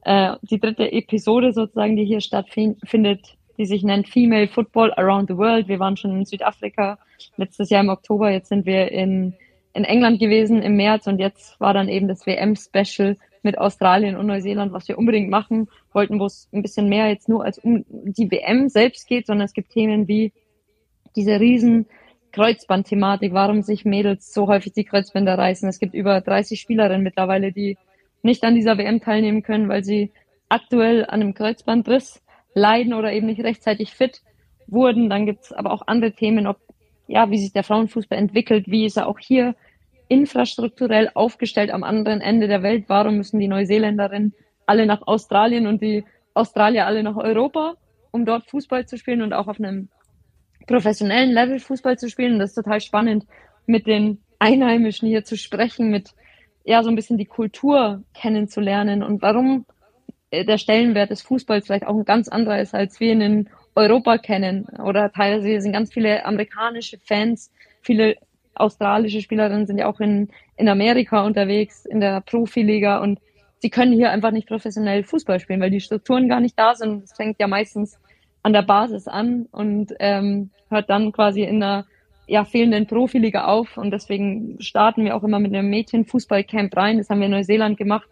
äh, 0.05 0.37
die 0.43 0.59
dritte 0.59 0.91
Episode 0.93 1.53
sozusagen, 1.53 1.97
die 1.97 2.05
hier 2.05 2.21
stattfindet, 2.21 3.37
die 3.59 3.67
sich 3.67 3.83
nennt 3.83 4.09
Female 4.09 4.49
Football 4.49 4.93
Around 4.95 5.29
the 5.29 5.37
World. 5.37 5.69
Wir 5.69 5.79
waren 5.79 5.97
schon 5.97 6.17
in 6.17 6.25
Südafrika 6.25 6.99
letztes 7.37 7.71
Jahr 7.71 7.83
im 7.83 7.91
Oktober, 7.91 8.31
jetzt 8.31 8.49
sind 8.49 8.67
wir 8.67 8.91
in, 8.91 9.35
in 9.75 9.85
England 9.85 10.19
gewesen 10.19 10.63
im 10.63 10.77
März 10.77 11.07
und 11.07 11.19
jetzt 11.19 11.61
war 11.61 11.75
dann 11.75 11.89
eben 11.89 12.09
das 12.09 12.27
WM-Special 12.27 13.17
mit 13.43 13.59
Australien 13.59 14.17
und 14.17 14.27
Neuseeland, 14.27 14.73
was 14.73 14.89
wir 14.89 14.99
unbedingt 14.99 15.31
machen 15.31 15.69
wollten, 15.93 16.21
wo 16.21 16.27
es 16.27 16.49
ein 16.53 16.63
bisschen 16.63 16.89
mehr 16.89 17.09
jetzt 17.09 17.29
nur 17.29 17.45
als 17.45 17.59
um 17.59 17.85
die 17.89 18.31
WM 18.31 18.69
selbst 18.69 19.07
geht, 19.07 19.27
sondern 19.27 19.47
es 19.47 19.55
gibt 19.55 19.71
Themen 19.71 20.09
wie 20.09 20.33
diese 21.17 21.41
riesen 21.41 21.87
Kreuzband-Thematik, 22.33 23.33
warum 23.33 23.63
sich 23.63 23.85
Mädels 23.85 24.33
so 24.33 24.47
häufig 24.47 24.73
die 24.73 24.85
Kreuzbänder 24.85 25.37
reißen. 25.37 25.69
Es 25.69 25.79
gibt 25.79 25.95
über 25.95 26.21
30 26.21 26.61
Spielerinnen 26.61 27.03
mittlerweile, 27.03 27.53
die 27.53 27.77
nicht 28.23 28.45
an 28.45 28.55
dieser 28.55 28.79
WM 28.79 29.01
teilnehmen 29.01 29.43
können, 29.43 29.69
weil 29.69 29.85
sie 29.85 30.13
aktuell 30.49 31.05
an 31.05 31.21
einem 31.21 31.35
Kreuzbandriss 31.35 32.23
leiden 32.55 32.95
oder 32.95 33.13
eben 33.13 33.27
nicht 33.27 33.43
rechtzeitig 33.43 33.93
fit 33.93 34.23
wurden. 34.67 35.09
Dann 35.09 35.27
gibt 35.27 35.45
es 35.45 35.53
aber 35.53 35.73
auch 35.73 35.83
andere 35.87 36.13
Themen, 36.13 36.47
ob 36.47 36.59
ja, 37.07 37.29
wie 37.31 37.39
sich 37.39 37.53
der 37.53 37.65
Frauenfußball 37.65 38.19
entwickelt, 38.19 38.67
wie 38.69 38.85
ist 38.85 38.97
er 38.97 39.09
auch 39.09 39.19
hier 39.19 39.57
infrastrukturell 40.09 41.11
aufgestellt 41.15 41.71
am 41.71 41.83
anderen 41.83 42.21
Ende 42.21 42.47
der 42.47 42.63
Welt. 42.63 42.85
Warum 42.89 43.17
müssen 43.17 43.41
die 43.41 43.49
Neuseeländerinnen 43.49 44.33
alle 44.67 44.87
nach 44.87 45.03
Australien 45.07 45.67
und 45.67 45.83
die 45.83 46.05
Australier 46.35 46.87
alle 46.87 47.03
nach 47.03 47.17
Europa, 47.17 47.75
um 48.13 48.25
dort 48.25 48.49
Fußball 48.49 48.87
zu 48.87 48.97
spielen 48.97 49.23
und 49.23 49.33
auch 49.33 49.49
auf 49.49 49.59
einem 49.59 49.89
professionellen 50.67 51.31
Level 51.31 51.59
Fußball 51.59 51.99
zu 51.99 52.09
spielen? 52.09 52.35
Und 52.35 52.39
das 52.39 52.51
ist 52.51 52.57
total 52.57 52.81
spannend, 52.81 53.27
mit 53.67 53.87
den 53.87 54.19
Einheimischen 54.39 55.09
hier 55.09 55.25
zu 55.25 55.37
sprechen, 55.37 55.91
mit 55.91 56.11
ja, 56.71 56.85
so 56.85 56.89
ein 56.89 56.95
bisschen 56.95 57.19
die 57.19 57.25
Kultur 57.27 58.05
kennenzulernen 58.15 59.03
und 59.03 59.23
warum 59.23 59.67
äh, 60.31 60.45
der 60.45 60.57
Stellenwert 60.57 61.11
des 61.11 61.21
Fußballs 61.21 61.67
vielleicht 61.67 61.85
auch 61.85 61.97
ein 61.97 62.05
ganz 62.05 62.29
anderer 62.29 62.61
ist, 62.61 62.75
als 62.77 63.01
wir 63.01 63.11
ihn 63.11 63.21
in 63.21 63.49
Europa 63.75 64.19
kennen. 64.19 64.67
Oder 64.79 65.11
teilweise 65.11 65.61
sind 65.61 65.73
ganz 65.73 65.93
viele 65.93 66.25
amerikanische 66.25 66.99
Fans, 66.99 67.51
viele 67.83 68.19
australische 68.55 69.21
Spielerinnen 69.21 69.67
sind 69.67 69.79
ja 69.79 69.89
auch 69.89 69.99
in, 69.99 70.29
in 70.57 70.69
Amerika 70.69 71.25
unterwegs, 71.25 71.87
in 71.87 71.99
der 71.99 72.21
Profiliga 72.21 72.99
und 72.99 73.19
sie 73.59 73.71
können 73.71 73.93
hier 73.93 74.13
einfach 74.13 74.31
nicht 74.31 74.47
professionell 74.47 75.03
Fußball 75.03 75.41
spielen, 75.41 75.61
weil 75.61 75.71
die 75.71 75.81
Strukturen 75.81 76.29
gar 76.29 76.39
nicht 76.39 76.57
da 76.57 76.77
sind. 76.77 77.03
Es 77.03 77.15
fängt 77.15 77.41
ja 77.41 77.49
meistens 77.49 77.99
an 78.45 78.53
der 78.53 78.63
Basis 78.63 79.09
an 79.09 79.49
und 79.51 79.93
ähm, 79.99 80.51
hört 80.69 80.89
dann 80.89 81.11
quasi 81.11 81.43
in 81.43 81.59
der 81.59 81.87
ja, 82.31 82.45
fehlenden 82.45 82.87
Profiliga 82.87 83.47
auf 83.47 83.77
und 83.77 83.91
deswegen 83.91 84.57
starten 84.61 85.05
wir 85.05 85.17
auch 85.17 85.25
immer 85.25 85.41
mit 85.41 85.53
einem 85.53 85.69
Mädchenfußballcamp 85.69 86.77
rein. 86.77 86.99
Das 86.99 87.11
haben 87.11 87.19
wir 87.19 87.27
in 87.27 87.33
Neuseeland 87.33 87.77
gemacht 87.77 88.09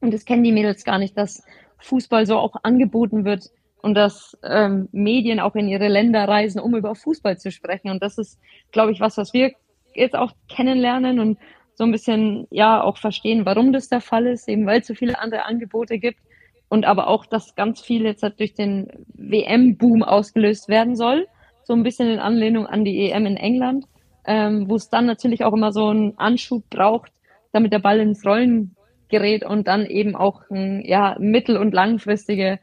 und 0.00 0.14
das 0.14 0.24
kennen 0.24 0.44
die 0.44 0.52
Mädels 0.52 0.84
gar 0.84 0.98
nicht, 1.00 1.18
dass 1.18 1.44
Fußball 1.78 2.26
so 2.26 2.36
auch 2.38 2.54
angeboten 2.62 3.24
wird 3.24 3.50
und 3.82 3.94
dass 3.94 4.38
ähm, 4.44 4.88
Medien 4.92 5.40
auch 5.40 5.56
in 5.56 5.68
ihre 5.68 5.88
Länder 5.88 6.28
reisen, 6.28 6.60
um 6.60 6.76
über 6.76 6.94
Fußball 6.94 7.36
zu 7.36 7.50
sprechen. 7.50 7.90
Und 7.90 8.04
das 8.04 8.18
ist, 8.18 8.38
glaube 8.70 8.92
ich, 8.92 9.00
was, 9.00 9.16
was 9.16 9.34
wir 9.34 9.52
jetzt 9.94 10.14
auch 10.14 10.30
kennenlernen 10.48 11.18
und 11.18 11.38
so 11.74 11.82
ein 11.82 11.90
bisschen 11.90 12.46
ja 12.50 12.84
auch 12.84 12.98
verstehen, 12.98 13.44
warum 13.46 13.72
das 13.72 13.88
der 13.88 14.00
Fall 14.00 14.26
ist, 14.26 14.48
eben 14.48 14.64
weil 14.64 14.80
es 14.80 14.86
so 14.86 14.94
viele 14.94 15.18
andere 15.18 15.44
Angebote 15.44 15.98
gibt 15.98 16.20
und 16.68 16.84
aber 16.84 17.08
auch, 17.08 17.26
dass 17.26 17.56
ganz 17.56 17.80
viel 17.80 18.04
jetzt 18.04 18.22
halt 18.22 18.38
durch 18.38 18.54
den 18.54 18.86
WM-Boom 19.08 20.04
ausgelöst 20.04 20.68
werden 20.68 20.94
soll 20.94 21.26
so 21.64 21.72
ein 21.72 21.82
bisschen 21.82 22.08
in 22.08 22.18
Anlehnung 22.18 22.66
an 22.66 22.84
die 22.84 23.10
EM 23.10 23.26
in 23.26 23.36
England, 23.36 23.86
ähm, 24.26 24.68
wo 24.68 24.76
es 24.76 24.88
dann 24.88 25.06
natürlich 25.06 25.44
auch 25.44 25.52
immer 25.52 25.72
so 25.72 25.88
einen 25.88 26.18
Anschub 26.18 26.68
braucht, 26.70 27.12
damit 27.52 27.72
der 27.72 27.78
Ball 27.78 28.00
ins 28.00 28.24
Rollen 28.24 28.76
gerät 29.08 29.44
und 29.44 29.68
dann 29.68 29.86
eben 29.86 30.16
auch 30.16 30.42
ein, 30.50 30.82
ja, 30.84 31.16
mittel- 31.18 31.56
und 31.56 31.74
langfristige 31.74 32.58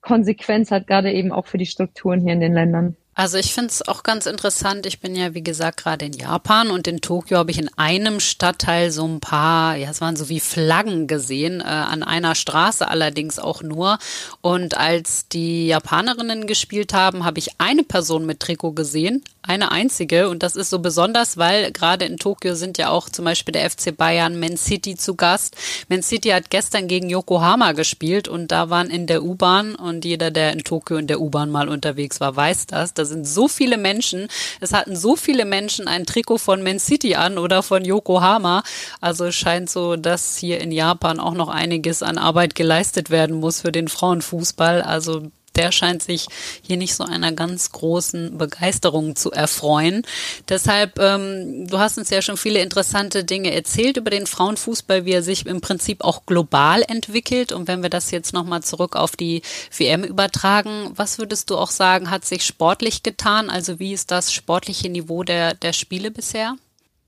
Konsequenz 0.00 0.70
hat, 0.70 0.86
gerade 0.86 1.12
eben 1.12 1.32
auch 1.32 1.46
für 1.46 1.58
die 1.58 1.66
Strukturen 1.66 2.20
hier 2.20 2.34
in 2.34 2.40
den 2.40 2.54
Ländern. 2.54 2.96
Also 3.16 3.38
ich 3.38 3.54
finde 3.54 3.68
es 3.68 3.86
auch 3.86 4.02
ganz 4.02 4.26
interessant. 4.26 4.86
Ich 4.86 4.98
bin 4.98 5.14
ja, 5.14 5.34
wie 5.34 5.42
gesagt, 5.42 5.82
gerade 5.84 6.04
in 6.04 6.14
Japan 6.14 6.70
und 6.70 6.88
in 6.88 7.00
Tokio 7.00 7.38
habe 7.38 7.52
ich 7.52 7.58
in 7.58 7.70
einem 7.76 8.18
Stadtteil 8.18 8.90
so 8.90 9.06
ein 9.06 9.20
paar, 9.20 9.76
ja, 9.76 9.90
es 9.90 10.00
waren 10.00 10.16
so 10.16 10.28
wie 10.28 10.40
Flaggen 10.40 11.06
gesehen, 11.06 11.60
äh, 11.60 11.64
an 11.64 12.02
einer 12.02 12.34
Straße 12.34 12.88
allerdings 12.88 13.38
auch 13.38 13.62
nur. 13.62 13.98
Und 14.40 14.76
als 14.76 15.28
die 15.28 15.68
Japanerinnen 15.68 16.48
gespielt 16.48 16.92
haben, 16.92 17.24
habe 17.24 17.38
ich 17.38 17.52
eine 17.58 17.84
Person 17.84 18.26
mit 18.26 18.40
Trikot 18.40 18.72
gesehen, 18.72 19.22
eine 19.42 19.70
einzige. 19.70 20.28
Und 20.28 20.42
das 20.42 20.56
ist 20.56 20.70
so 20.70 20.80
besonders, 20.80 21.36
weil 21.36 21.70
gerade 21.70 22.06
in 22.06 22.16
Tokio 22.16 22.56
sind 22.56 22.78
ja 22.78 22.88
auch 22.88 23.08
zum 23.08 23.24
Beispiel 23.26 23.52
der 23.52 23.70
FC 23.70 23.96
Bayern, 23.96 24.40
Man 24.40 24.56
City 24.56 24.96
zu 24.96 25.14
Gast. 25.14 25.56
Man 25.88 26.02
City 26.02 26.30
hat 26.30 26.50
gestern 26.50 26.88
gegen 26.88 27.08
Yokohama 27.08 27.72
gespielt 27.72 28.26
und 28.26 28.50
da 28.50 28.70
waren 28.70 28.90
in 28.90 29.06
der 29.06 29.22
U-Bahn 29.22 29.76
und 29.76 30.04
jeder, 30.04 30.32
der 30.32 30.52
in 30.52 30.64
Tokio 30.64 30.96
in 30.96 31.06
der 31.06 31.20
U-Bahn 31.20 31.50
mal 31.50 31.68
unterwegs 31.68 32.20
war, 32.20 32.34
weiß 32.34 32.66
das. 32.66 32.92
Da 33.04 33.08
sind 33.08 33.28
so 33.28 33.48
viele 33.48 33.76
Menschen. 33.76 34.28
Es 34.60 34.72
hatten 34.72 34.96
so 34.96 35.14
viele 35.14 35.44
Menschen 35.44 35.88
ein 35.88 36.06
Trikot 36.06 36.38
von 36.38 36.62
Man 36.62 36.78
City 36.78 37.16
an 37.16 37.36
oder 37.36 37.62
von 37.62 37.84
Yokohama. 37.84 38.62
Also 39.02 39.26
es 39.26 39.34
scheint 39.34 39.68
so, 39.68 39.96
dass 39.96 40.38
hier 40.38 40.58
in 40.62 40.72
Japan 40.72 41.20
auch 41.20 41.34
noch 41.34 41.50
einiges 41.50 42.02
an 42.02 42.16
Arbeit 42.16 42.54
geleistet 42.54 43.10
werden 43.10 43.36
muss 43.36 43.60
für 43.60 43.72
den 43.72 43.88
Frauenfußball. 43.88 44.80
Also 44.80 45.30
der 45.56 45.72
scheint 45.72 46.02
sich 46.02 46.26
hier 46.62 46.76
nicht 46.76 46.94
so 46.94 47.04
einer 47.04 47.32
ganz 47.32 47.72
großen 47.72 48.38
Begeisterung 48.38 49.16
zu 49.16 49.30
erfreuen. 49.30 50.02
Deshalb, 50.48 50.98
ähm, 50.98 51.66
du 51.68 51.78
hast 51.78 51.98
uns 51.98 52.10
ja 52.10 52.22
schon 52.22 52.36
viele 52.36 52.60
interessante 52.60 53.24
Dinge 53.24 53.52
erzählt 53.52 53.96
über 53.96 54.10
den 54.10 54.26
Frauenfußball, 54.26 55.04
wie 55.04 55.12
er 55.12 55.22
sich 55.22 55.46
im 55.46 55.60
Prinzip 55.60 56.04
auch 56.04 56.26
global 56.26 56.82
entwickelt. 56.86 57.52
Und 57.52 57.68
wenn 57.68 57.82
wir 57.82 57.90
das 57.90 58.10
jetzt 58.10 58.32
nochmal 58.32 58.62
zurück 58.62 58.96
auf 58.96 59.16
die 59.16 59.42
WM 59.76 60.04
übertragen, 60.04 60.90
was 60.94 61.18
würdest 61.18 61.50
du 61.50 61.56
auch 61.56 61.70
sagen, 61.70 62.10
hat 62.10 62.24
sich 62.24 62.44
sportlich 62.44 63.02
getan? 63.02 63.50
Also 63.50 63.78
wie 63.78 63.92
ist 63.92 64.10
das 64.10 64.32
sportliche 64.32 64.88
Niveau 64.88 65.22
der, 65.22 65.54
der 65.54 65.72
Spiele 65.72 66.10
bisher? 66.10 66.56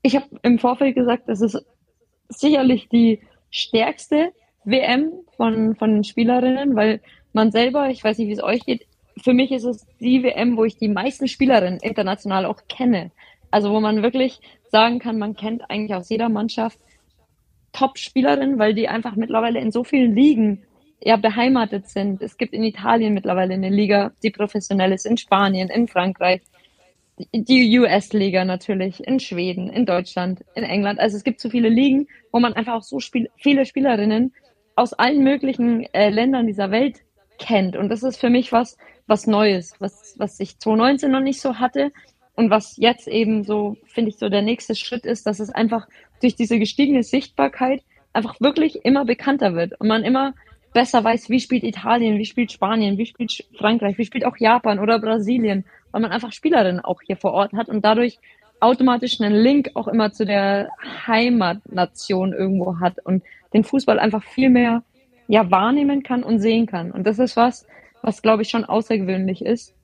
Ich 0.01 0.15
habe 0.15 0.25
im 0.43 0.59
Vorfeld 0.59 0.95
gesagt, 0.95 1.27
es 1.27 1.41
ist 1.41 1.57
sicherlich 2.29 2.87
die 2.89 3.21
stärkste 3.49 4.31
WM 4.63 5.11
von, 5.35 5.75
von 5.75 6.03
Spielerinnen, 6.03 6.75
weil 6.75 7.01
man 7.37 7.51
selber, 7.51 7.89
ich 7.89 8.03
weiß 8.03 8.17
nicht, 8.17 8.27
wie 8.27 8.33
es 8.33 8.43
euch 8.43 8.65
geht, 8.65 8.85
für 9.23 9.33
mich 9.33 9.51
ist 9.51 9.63
es 9.63 9.85
die 9.99 10.23
WM, 10.23 10.57
wo 10.57 10.65
ich 10.65 10.77
die 10.77 10.89
meisten 10.89 11.27
Spielerinnen 11.27 11.79
international 11.79 12.45
auch 12.45 12.61
kenne. 12.67 13.11
Also 13.51 13.71
wo 13.71 13.79
man 13.79 14.03
wirklich 14.03 14.41
sagen 14.71 14.99
kann, 14.99 15.17
man 15.19 15.35
kennt 15.35 15.69
eigentlich 15.69 15.95
aus 15.95 16.09
jeder 16.09 16.29
Mannschaft 16.29 16.79
Top-Spielerinnen, 17.73 18.57
weil 18.57 18.73
die 18.73 18.87
einfach 18.87 19.15
mittlerweile 19.15 19.59
in 19.59 19.71
so 19.71 19.83
vielen 19.83 20.15
Ligen 20.15 20.63
ja 21.01 21.15
beheimatet 21.15 21.87
sind. 21.87 22.21
Es 22.23 22.37
gibt 22.37 22.53
in 22.53 22.63
Italien 22.63 23.13
mittlerweile 23.13 23.53
eine 23.53 23.69
Liga, 23.69 24.11
die 24.23 24.31
professionell 24.31 24.91
ist, 24.91 25.05
in 25.05 25.17
Spanien, 25.17 25.69
in 25.69 25.87
Frankreich, 25.87 26.41
die 27.33 27.79
US-Liga 27.79 28.45
natürlich, 28.45 29.05
in 29.05 29.19
Schweden, 29.19 29.69
in 29.69 29.85
Deutschland, 29.85 30.43
in 30.55 30.63
England. 30.63 30.99
Also 30.99 31.17
es 31.17 31.23
gibt 31.23 31.39
so 31.39 31.49
viele 31.49 31.69
Ligen, 31.69 32.07
wo 32.31 32.39
man 32.39 32.53
einfach 32.53 32.73
auch 32.73 32.83
so 32.83 32.99
Spiel 32.99 33.29
viele 33.37 33.65
Spielerinnen 33.65 34.33
aus 34.75 34.93
allen 34.93 35.23
möglichen 35.23 35.83
äh, 35.93 36.09
Ländern 36.09 36.47
dieser 36.47 36.71
Welt 36.71 37.01
kennt. 37.37 37.75
Und 37.75 37.89
das 37.89 38.03
ist 38.03 38.19
für 38.19 38.29
mich 38.29 38.51
was, 38.51 38.77
was 39.07 39.27
Neues, 39.27 39.73
was, 39.79 40.15
was 40.17 40.39
ich 40.39 40.59
2019 40.59 41.11
noch 41.11 41.21
nicht 41.21 41.41
so 41.41 41.59
hatte 41.59 41.91
und 42.35 42.49
was 42.49 42.77
jetzt 42.77 43.07
eben 43.07 43.43
so, 43.43 43.77
finde 43.85 44.09
ich, 44.09 44.17
so 44.17 44.29
der 44.29 44.41
nächste 44.41 44.75
Schritt 44.75 45.05
ist, 45.05 45.25
dass 45.25 45.39
es 45.39 45.49
einfach 45.49 45.87
durch 46.21 46.35
diese 46.35 46.59
gestiegene 46.59 47.03
Sichtbarkeit 47.03 47.81
einfach 48.13 48.39
wirklich 48.39 48.83
immer 48.85 49.05
bekannter 49.05 49.55
wird 49.55 49.79
und 49.79 49.87
man 49.87 50.03
immer 50.03 50.33
besser 50.73 51.03
weiß, 51.03 51.29
wie 51.29 51.39
spielt 51.39 51.63
Italien, 51.63 52.17
wie 52.17 52.25
spielt 52.25 52.51
Spanien, 52.51 52.97
wie 52.97 53.05
spielt 53.05 53.45
Frankreich, 53.57 53.97
wie 53.97 54.05
spielt 54.05 54.25
auch 54.25 54.37
Japan 54.37 54.79
oder 54.79 54.99
Brasilien, 54.99 55.65
weil 55.91 56.01
man 56.01 56.11
einfach 56.11 56.33
Spielerinnen 56.33 56.81
auch 56.81 57.01
hier 57.01 57.17
vor 57.17 57.33
Ort 57.33 57.53
hat 57.53 57.69
und 57.69 57.83
dadurch 57.83 58.19
automatisch 58.59 59.19
einen 59.21 59.35
Link 59.35 59.71
auch 59.75 59.87
immer 59.87 60.11
zu 60.11 60.25
der 60.25 60.69
Heimatnation 61.07 62.33
irgendwo 62.33 62.79
hat 62.79 63.03
und 63.05 63.23
den 63.53 63.63
Fußball 63.63 63.99
einfach 63.99 64.23
viel 64.23 64.49
mehr 64.49 64.83
ja 65.27 65.49
wahrnehmen 65.51 66.03
kann 66.03 66.23
und 66.23 66.39
sehen 66.39 66.65
kann. 66.65 66.91
Und 66.91 67.05
das 67.05 67.19
ist 67.19 67.35
was, 67.37 67.65
was 68.01 68.21
glaube 68.21 68.43
ich 68.43 68.49
schon 68.49 68.65
außergewöhnlich 68.65 69.43
ist 69.43 69.75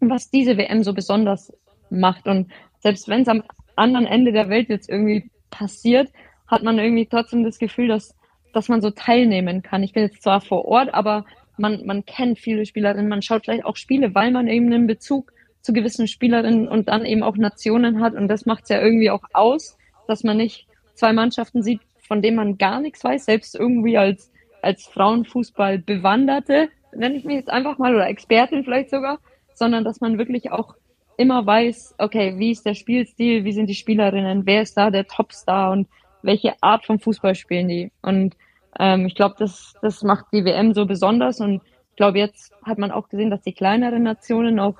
und 0.00 0.10
was 0.10 0.30
diese 0.30 0.56
WM 0.56 0.82
so 0.82 0.92
besonders 0.92 1.52
macht. 1.90 2.26
Und 2.26 2.50
selbst 2.80 3.08
wenn 3.08 3.22
es 3.22 3.28
am 3.28 3.42
anderen 3.76 4.06
Ende 4.06 4.32
der 4.32 4.48
Welt 4.48 4.68
jetzt 4.68 4.88
irgendwie 4.88 5.30
passiert, 5.50 6.10
hat 6.46 6.62
man 6.62 6.78
irgendwie 6.78 7.06
trotzdem 7.06 7.44
das 7.44 7.58
Gefühl, 7.58 7.88
dass, 7.88 8.14
dass 8.52 8.68
man 8.68 8.82
so 8.82 8.90
teilnehmen 8.90 9.62
kann. 9.62 9.82
Ich 9.82 9.92
bin 9.92 10.02
jetzt 10.02 10.22
zwar 10.22 10.40
vor 10.40 10.64
Ort, 10.66 10.92
aber 10.92 11.24
man, 11.56 11.86
man 11.86 12.04
kennt 12.04 12.38
viele 12.38 12.66
Spielerinnen, 12.66 13.08
man 13.08 13.22
schaut 13.22 13.44
vielleicht 13.44 13.64
auch 13.64 13.76
Spiele, 13.76 14.14
weil 14.14 14.30
man 14.30 14.48
eben 14.48 14.66
einen 14.66 14.86
Bezug 14.86 15.32
zu 15.60 15.72
gewissen 15.72 16.08
Spielerinnen 16.08 16.68
und 16.68 16.88
dann 16.88 17.06
eben 17.06 17.22
auch 17.22 17.36
Nationen 17.36 18.00
hat. 18.00 18.14
Und 18.14 18.28
das 18.28 18.46
macht 18.46 18.64
es 18.64 18.70
ja 18.70 18.80
irgendwie 18.80 19.10
auch 19.10 19.22
aus, 19.32 19.78
dass 20.08 20.24
man 20.24 20.36
nicht 20.36 20.66
zwei 20.94 21.12
Mannschaften 21.12 21.62
sieht, 21.62 21.80
von 22.00 22.20
denen 22.20 22.36
man 22.36 22.58
gar 22.58 22.80
nichts 22.80 23.04
weiß, 23.04 23.24
selbst 23.24 23.54
irgendwie 23.54 23.96
als, 23.96 24.31
als 24.62 24.86
Frauenfußball 24.86 25.78
Bewanderte, 25.78 26.68
nenne 26.94 27.16
ich 27.16 27.24
mich 27.24 27.36
jetzt 27.36 27.50
einfach 27.50 27.78
mal, 27.78 27.94
oder 27.94 28.08
Expertin 28.08 28.64
vielleicht 28.64 28.90
sogar, 28.90 29.18
sondern 29.54 29.84
dass 29.84 30.00
man 30.00 30.18
wirklich 30.18 30.50
auch 30.50 30.74
immer 31.16 31.44
weiß, 31.44 31.96
okay, 31.98 32.34
wie 32.38 32.50
ist 32.50 32.64
der 32.64 32.74
Spielstil, 32.74 33.44
wie 33.44 33.52
sind 33.52 33.66
die 33.66 33.74
Spielerinnen, 33.74 34.46
wer 34.46 34.62
ist 34.62 34.76
da 34.76 34.90
der 34.90 35.06
Topstar 35.06 35.72
und 35.72 35.88
welche 36.22 36.54
Art 36.62 36.86
von 36.86 36.98
Fußball 36.98 37.34
spielen 37.34 37.68
die. 37.68 37.92
Und 38.00 38.36
ähm, 38.78 39.06
ich 39.06 39.14
glaube, 39.14 39.34
das, 39.38 39.74
das 39.82 40.02
macht 40.02 40.26
die 40.32 40.44
WM 40.44 40.72
so 40.72 40.86
besonders 40.86 41.40
und 41.40 41.62
ich 41.90 41.96
glaube, 41.96 42.18
jetzt 42.18 42.52
hat 42.64 42.78
man 42.78 42.90
auch 42.90 43.08
gesehen, 43.08 43.30
dass 43.30 43.42
die 43.42 43.52
kleineren 43.52 44.02
Nationen 44.02 44.58
auch 44.58 44.76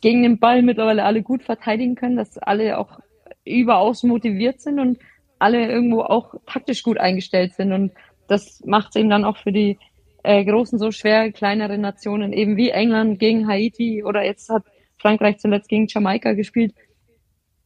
gegen 0.00 0.22
den 0.22 0.38
Ball 0.38 0.62
mittlerweile 0.62 1.04
alle 1.04 1.22
gut 1.22 1.42
verteidigen 1.42 1.96
können, 1.96 2.16
dass 2.16 2.38
alle 2.38 2.78
auch 2.78 3.00
überaus 3.44 4.04
motiviert 4.04 4.60
sind 4.60 4.78
und 4.78 4.98
alle 5.40 5.68
irgendwo 5.68 6.02
auch 6.02 6.34
taktisch 6.46 6.82
gut 6.82 6.98
eingestellt 6.98 7.54
sind. 7.54 7.72
Und 7.72 7.92
das 8.28 8.62
macht 8.64 8.90
es 8.90 8.96
eben 8.96 9.10
dann 9.10 9.24
auch 9.24 9.36
für 9.36 9.52
die 9.52 9.78
äh, 10.22 10.44
großen, 10.44 10.78
so 10.78 10.90
schwer 10.92 11.32
kleinere 11.32 11.78
Nationen, 11.78 12.32
eben 12.32 12.56
wie 12.56 12.70
England 12.70 13.18
gegen 13.18 13.48
Haiti 13.48 14.04
oder 14.04 14.24
jetzt 14.24 14.48
hat 14.50 14.64
Frankreich 14.98 15.38
zuletzt 15.38 15.68
gegen 15.68 15.86
Jamaika 15.88 16.32
gespielt 16.32 16.74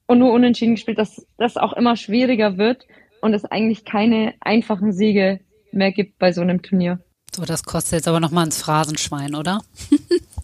und 0.07 0.19
nur 0.19 0.33
unentschieden 0.33 0.75
gespielt, 0.75 0.99
dass 0.99 1.27
das 1.39 1.57
auch 1.57 1.73
immer 1.73 1.97
schwieriger 1.97 2.59
wird 2.59 2.87
und 3.21 3.35
es 3.35 3.45
eigentlich 3.45 3.85
keine 3.85 4.35
einfachen 4.41 4.93
Siege 4.93 5.41
mehr 5.73 5.93
gibt 5.93 6.19
bei 6.19 6.33
so 6.33 6.41
einem 6.41 6.63
Turnier. 6.63 7.01
So, 7.35 7.45
das 7.45 7.63
kostet 7.63 7.93
jetzt 7.95 8.09
aber 8.09 8.21
nochmal 8.21 8.45
ins 8.45 8.61
Phrasenschwein, 8.61 9.35
oder? 9.35 9.63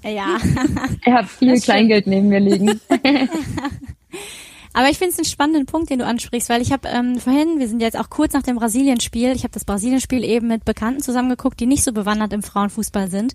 Ja. 0.05 0.39
er 1.05 1.13
hat 1.13 1.27
viel 1.27 1.61
Kleingeld 1.61 2.07
neben 2.07 2.29
mir 2.29 2.41
liegen. 2.41 2.81
Aber 4.79 4.89
ich 4.91 4.97
finde 4.97 5.11
es 5.11 5.19
einen 5.19 5.25
spannenden 5.25 5.67
Punkt, 5.67 5.91
den 5.91 5.99
du 5.99 6.07
ansprichst, 6.07 6.49
weil 6.49 6.63
ich 6.63 6.71
habe 6.71 6.87
ähm, 6.87 7.19
vorhin, 7.19 7.59
wir 7.59 7.67
sind 7.67 7.83
jetzt 7.83 7.99
auch 7.99 8.11
kurz 8.11 8.33
nach 8.33 8.45
dem 8.45 8.55
Brasilien-Spiel, 8.55 9.33
ich 9.33 9.43
habe 9.43 9.51
das 9.51 9.65
Brasilien-Spiel 9.65 10.23
eben 10.23 10.47
mit 10.47 10.65
Bekannten 10.65 11.03
zusammengeguckt, 11.03 11.59
die 11.59 11.67
nicht 11.67 11.83
so 11.83 11.93
bewandert 11.93 12.33
im 12.33 12.45
Frauenfußball 12.45 13.11
sind. 13.11 13.33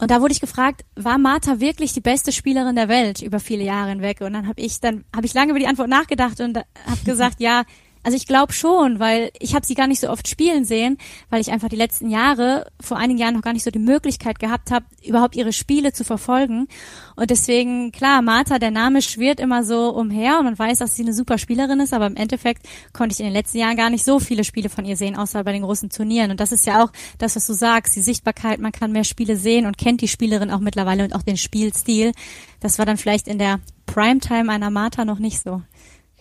Und 0.00 0.10
da 0.10 0.20
wurde 0.20 0.32
ich 0.32 0.40
gefragt, 0.40 0.84
war 0.96 1.18
Martha 1.18 1.60
wirklich 1.60 1.92
die 1.92 2.00
beste 2.00 2.32
Spielerin 2.32 2.74
der 2.74 2.88
Welt 2.88 3.22
über 3.22 3.38
viele 3.38 3.62
Jahre 3.62 3.90
hinweg? 3.90 4.20
Und 4.22 4.32
dann 4.32 4.48
habe 4.48 4.60
ich 4.60 4.80
dann 4.80 5.04
habe 5.14 5.24
ich 5.24 5.34
lange 5.34 5.50
über 5.50 5.60
die 5.60 5.68
Antwort 5.68 5.88
nachgedacht 5.88 6.40
und 6.40 6.56
habe 6.56 7.04
gesagt, 7.04 7.36
ja, 7.38 7.62
also 8.06 8.16
ich 8.16 8.28
glaube 8.28 8.52
schon, 8.52 9.00
weil 9.00 9.32
ich 9.40 9.56
habe 9.56 9.66
sie 9.66 9.74
gar 9.74 9.88
nicht 9.88 9.98
so 9.98 10.08
oft 10.08 10.28
spielen 10.28 10.64
sehen, 10.64 10.96
weil 11.28 11.40
ich 11.40 11.50
einfach 11.50 11.68
die 11.68 11.74
letzten 11.74 12.08
Jahre, 12.08 12.70
vor 12.80 12.98
einigen 12.98 13.18
Jahren 13.18 13.34
noch 13.34 13.42
gar 13.42 13.52
nicht 13.52 13.64
so 13.64 13.72
die 13.72 13.80
Möglichkeit 13.80 14.38
gehabt 14.38 14.70
habe, 14.70 14.86
überhaupt 15.04 15.34
ihre 15.34 15.52
Spiele 15.52 15.92
zu 15.92 16.04
verfolgen. 16.04 16.68
Und 17.16 17.30
deswegen, 17.30 17.90
klar, 17.90 18.22
Martha, 18.22 18.60
der 18.60 18.70
Name 18.70 19.02
schwirrt 19.02 19.40
immer 19.40 19.64
so 19.64 19.88
umher 19.90 20.38
und 20.38 20.44
man 20.44 20.56
weiß, 20.56 20.78
dass 20.78 20.94
sie 20.94 21.02
eine 21.02 21.14
super 21.14 21.36
Spielerin 21.36 21.80
ist, 21.80 21.92
aber 21.92 22.06
im 22.06 22.14
Endeffekt 22.14 22.64
konnte 22.92 23.12
ich 23.12 23.18
in 23.18 23.26
den 23.26 23.32
letzten 23.32 23.58
Jahren 23.58 23.76
gar 23.76 23.90
nicht 23.90 24.04
so 24.04 24.20
viele 24.20 24.44
Spiele 24.44 24.68
von 24.68 24.84
ihr 24.84 24.96
sehen, 24.96 25.16
außer 25.16 25.42
bei 25.42 25.50
den 25.50 25.62
großen 25.62 25.90
Turnieren. 25.90 26.30
Und 26.30 26.38
das 26.38 26.52
ist 26.52 26.64
ja 26.64 26.84
auch 26.84 26.92
das, 27.18 27.34
was 27.34 27.48
du 27.48 27.54
sagst, 27.54 27.96
die 27.96 28.02
Sichtbarkeit, 28.02 28.60
man 28.60 28.70
kann 28.70 28.92
mehr 28.92 29.02
Spiele 29.02 29.34
sehen 29.34 29.66
und 29.66 29.78
kennt 29.78 30.00
die 30.00 30.06
Spielerin 30.06 30.52
auch 30.52 30.60
mittlerweile 30.60 31.02
und 31.02 31.12
auch 31.12 31.22
den 31.22 31.36
Spielstil. 31.36 32.12
Das 32.60 32.78
war 32.78 32.86
dann 32.86 32.98
vielleicht 32.98 33.26
in 33.26 33.40
der 33.40 33.58
Primetime 33.86 34.52
einer 34.52 34.70
Martha 34.70 35.04
noch 35.04 35.18
nicht 35.18 35.42
so. 35.42 35.62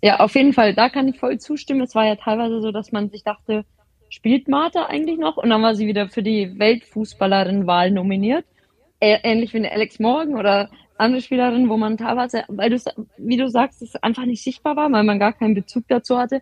Ja, 0.02 0.20
auf 0.20 0.36
jeden 0.36 0.54
Fall, 0.54 0.74
da 0.74 0.90
kann 0.90 1.08
ich 1.08 1.20
voll 1.20 1.40
zustimmen. 1.40 1.82
Es 1.82 1.96
war 1.96 2.06
ja 2.06 2.16
teilweise 2.16 2.62
so, 2.62 2.72
dass 2.72 2.92
man 2.92 3.10
sich 3.10 3.24
dachte, 3.24 3.66
spielt 4.10 4.48
Martha 4.48 4.86
eigentlich 4.86 5.18
noch? 5.18 5.38
Und 5.38 5.50
dann 5.50 5.62
war 5.62 5.76
sie 5.76 5.88
wieder 5.88 6.08
für 6.10 6.24
die 6.24 6.58
Weltfußballerin-Wahl 6.60 7.92
nominiert. 7.92 8.46
Ähnlich 9.00 9.54
wie 9.54 9.58
eine 9.58 9.72
Alex 9.72 10.00
Morgan 10.00 10.36
oder 10.36 10.70
andere 10.98 11.22
Spielerinnen, 11.22 11.70
wo 11.70 11.78
man 11.78 11.98
teilweise, 11.98 12.44
weil 12.48 12.72
du, 12.72 12.78
wie 13.18 13.38
du 13.38 13.50
sagst, 13.50 13.82
es 13.82 13.96
einfach 13.98 14.26
nicht 14.26 14.44
sichtbar 14.44 14.76
war, 14.76 14.92
weil 14.92 15.04
man 15.04 15.20
gar 15.20 15.34
keinen 15.34 15.54
Bezug 15.54 15.84
dazu 15.88 16.18
hatte 16.18 16.42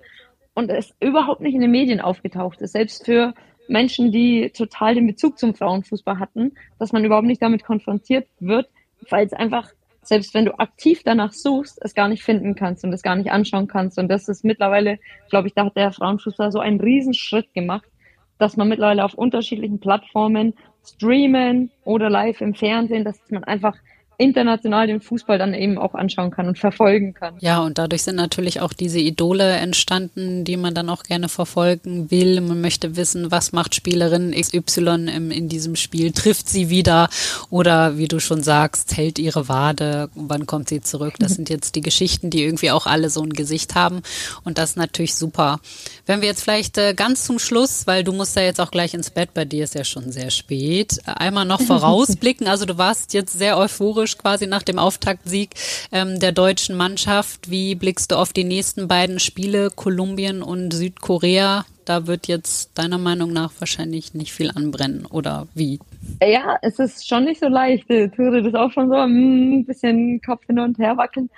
und 0.53 0.69
es 0.69 0.95
überhaupt 1.01 1.41
nicht 1.41 1.55
in 1.55 1.61
den 1.61 1.71
Medien 1.71 1.99
aufgetaucht 1.99 2.61
ist. 2.61 2.71
Selbst 2.71 3.05
für 3.05 3.33
Menschen, 3.67 4.11
die 4.11 4.51
total 4.51 4.95
den 4.95 5.07
Bezug 5.07 5.37
zum 5.37 5.53
Frauenfußball 5.53 6.19
hatten, 6.19 6.53
dass 6.79 6.93
man 6.93 7.03
überhaupt 7.03 7.27
nicht 7.27 7.41
damit 7.41 7.63
konfrontiert 7.63 8.27
wird, 8.39 8.69
weil 9.09 9.25
es 9.25 9.33
einfach 9.33 9.71
selbst 10.07 10.33
wenn 10.33 10.45
du 10.45 10.57
aktiv 10.59 11.01
danach 11.03 11.33
suchst, 11.33 11.79
es 11.81 11.95
gar 11.95 12.07
nicht 12.07 12.23
finden 12.23 12.55
kannst 12.55 12.83
und 12.83 12.93
es 12.93 13.01
gar 13.01 13.15
nicht 13.15 13.31
anschauen 13.31 13.67
kannst. 13.67 13.97
Und 13.97 14.07
das 14.07 14.27
ist 14.27 14.45
mittlerweile, 14.45 14.99
glaube 15.29 15.47
ich, 15.47 15.53
da 15.53 15.65
hat 15.65 15.75
der 15.75 15.91
Frauenfußball 15.91 16.51
so 16.51 16.59
einen 16.59 16.79
Riesenschritt 16.79 17.53
gemacht, 17.53 17.87
dass 18.37 18.55
man 18.55 18.67
mittlerweile 18.67 19.03
auf 19.03 19.15
unterschiedlichen 19.15 19.79
Plattformen 19.79 20.53
streamen 20.85 21.71
oder 21.83 22.09
live 22.09 22.41
im 22.41 22.53
Fernsehen, 22.53 23.03
dass 23.03 23.19
man 23.29 23.43
einfach 23.43 23.75
international 24.17 24.87
den 24.87 25.01
Fußball 25.01 25.37
dann 25.37 25.53
eben 25.53 25.77
auch 25.77 25.93
anschauen 25.93 26.31
kann 26.31 26.47
und 26.47 26.57
verfolgen 26.57 27.13
kann. 27.13 27.35
Ja, 27.39 27.59
und 27.59 27.77
dadurch 27.77 28.03
sind 28.03 28.15
natürlich 28.15 28.61
auch 28.61 28.73
diese 28.73 28.99
Idole 28.99 29.51
entstanden, 29.53 30.43
die 30.43 30.57
man 30.57 30.73
dann 30.73 30.89
auch 30.89 31.03
gerne 31.03 31.29
verfolgen 31.29 32.09
will. 32.11 32.41
Man 32.41 32.61
möchte 32.61 32.95
wissen, 32.95 33.31
was 33.31 33.51
macht 33.51 33.75
Spielerin 33.75 34.31
XY 34.31 35.09
im, 35.13 35.31
in 35.31 35.49
diesem 35.49 35.75
Spiel? 35.75 36.11
Trifft 36.11 36.47
sie 36.47 36.69
wieder? 36.69 37.09
Oder 37.49 37.97
wie 37.97 38.07
du 38.07 38.19
schon 38.19 38.43
sagst, 38.43 38.95
hält 38.95 39.19
ihre 39.19 39.49
Wade? 39.49 40.09
Wann 40.15 40.45
kommt 40.45 40.69
sie 40.69 40.81
zurück? 40.81 41.15
Das 41.19 41.33
sind 41.33 41.49
jetzt 41.49 41.75
die 41.75 41.81
Geschichten, 41.81 42.29
die 42.29 42.43
irgendwie 42.43 42.71
auch 42.71 42.85
alle 42.85 43.09
so 43.09 43.21
ein 43.21 43.33
Gesicht 43.33 43.75
haben. 43.75 44.01
Und 44.43 44.57
das 44.57 44.71
ist 44.71 44.77
natürlich 44.77 45.15
super. 45.15 45.59
Wenn 46.05 46.21
wir 46.21 46.27
jetzt 46.27 46.43
vielleicht 46.43 46.77
äh, 46.77 46.93
ganz 46.93 47.25
zum 47.25 47.39
Schluss, 47.39 47.87
weil 47.87 48.03
du 48.03 48.13
musst 48.13 48.35
ja 48.35 48.43
jetzt 48.43 48.61
auch 48.61 48.71
gleich 48.71 48.93
ins 48.93 49.09
Bett, 49.09 49.33
bei 49.33 49.45
dir 49.45 49.63
ist 49.63 49.75
ja 49.75 49.83
schon 49.83 50.11
sehr 50.11 50.29
spät, 50.29 50.99
einmal 51.05 51.45
noch 51.45 51.61
vorausblicken. 51.65 52.47
Also 52.47 52.65
du 52.65 52.77
warst 52.77 53.13
jetzt 53.13 53.37
sehr 53.37 53.57
euphorisch 53.57 54.04
euphorisch 54.05 54.17
quasi 54.17 54.47
nach 54.47 54.63
dem 54.63 54.79
Auftaktsieg 54.79 55.51
ähm, 55.91 56.19
der 56.19 56.31
deutschen 56.31 56.75
Mannschaft. 56.75 57.49
Wie 57.49 57.75
blickst 57.75 58.11
du 58.11 58.15
auf 58.15 58.33
die 58.33 58.43
nächsten 58.43 58.87
beiden 58.87 59.19
Spiele, 59.19 59.69
Kolumbien 59.75 60.41
und 60.41 60.71
Südkorea? 60.71 61.65
Da 61.85 62.07
wird 62.07 62.27
jetzt 62.27 62.77
deiner 62.77 62.97
Meinung 62.97 63.31
nach 63.31 63.51
wahrscheinlich 63.59 64.13
nicht 64.13 64.33
viel 64.33 64.51
anbrennen, 64.51 65.05
oder 65.05 65.47
wie? 65.53 65.79
Ja, 66.21 66.57
es 66.61 66.79
ist 66.79 67.07
schon 67.07 67.25
nicht 67.25 67.39
so 67.39 67.47
leicht. 67.47 67.87
Tore 67.87 68.41
das 68.41 68.55
auch 68.55 68.71
schon 68.71 68.89
so 68.89 68.95
ein 68.95 69.65
bisschen 69.65 70.21
Kopf 70.21 70.45
hin 70.47 70.59
und 70.59 70.77
her 70.79 70.97
wackeln. 70.97 71.29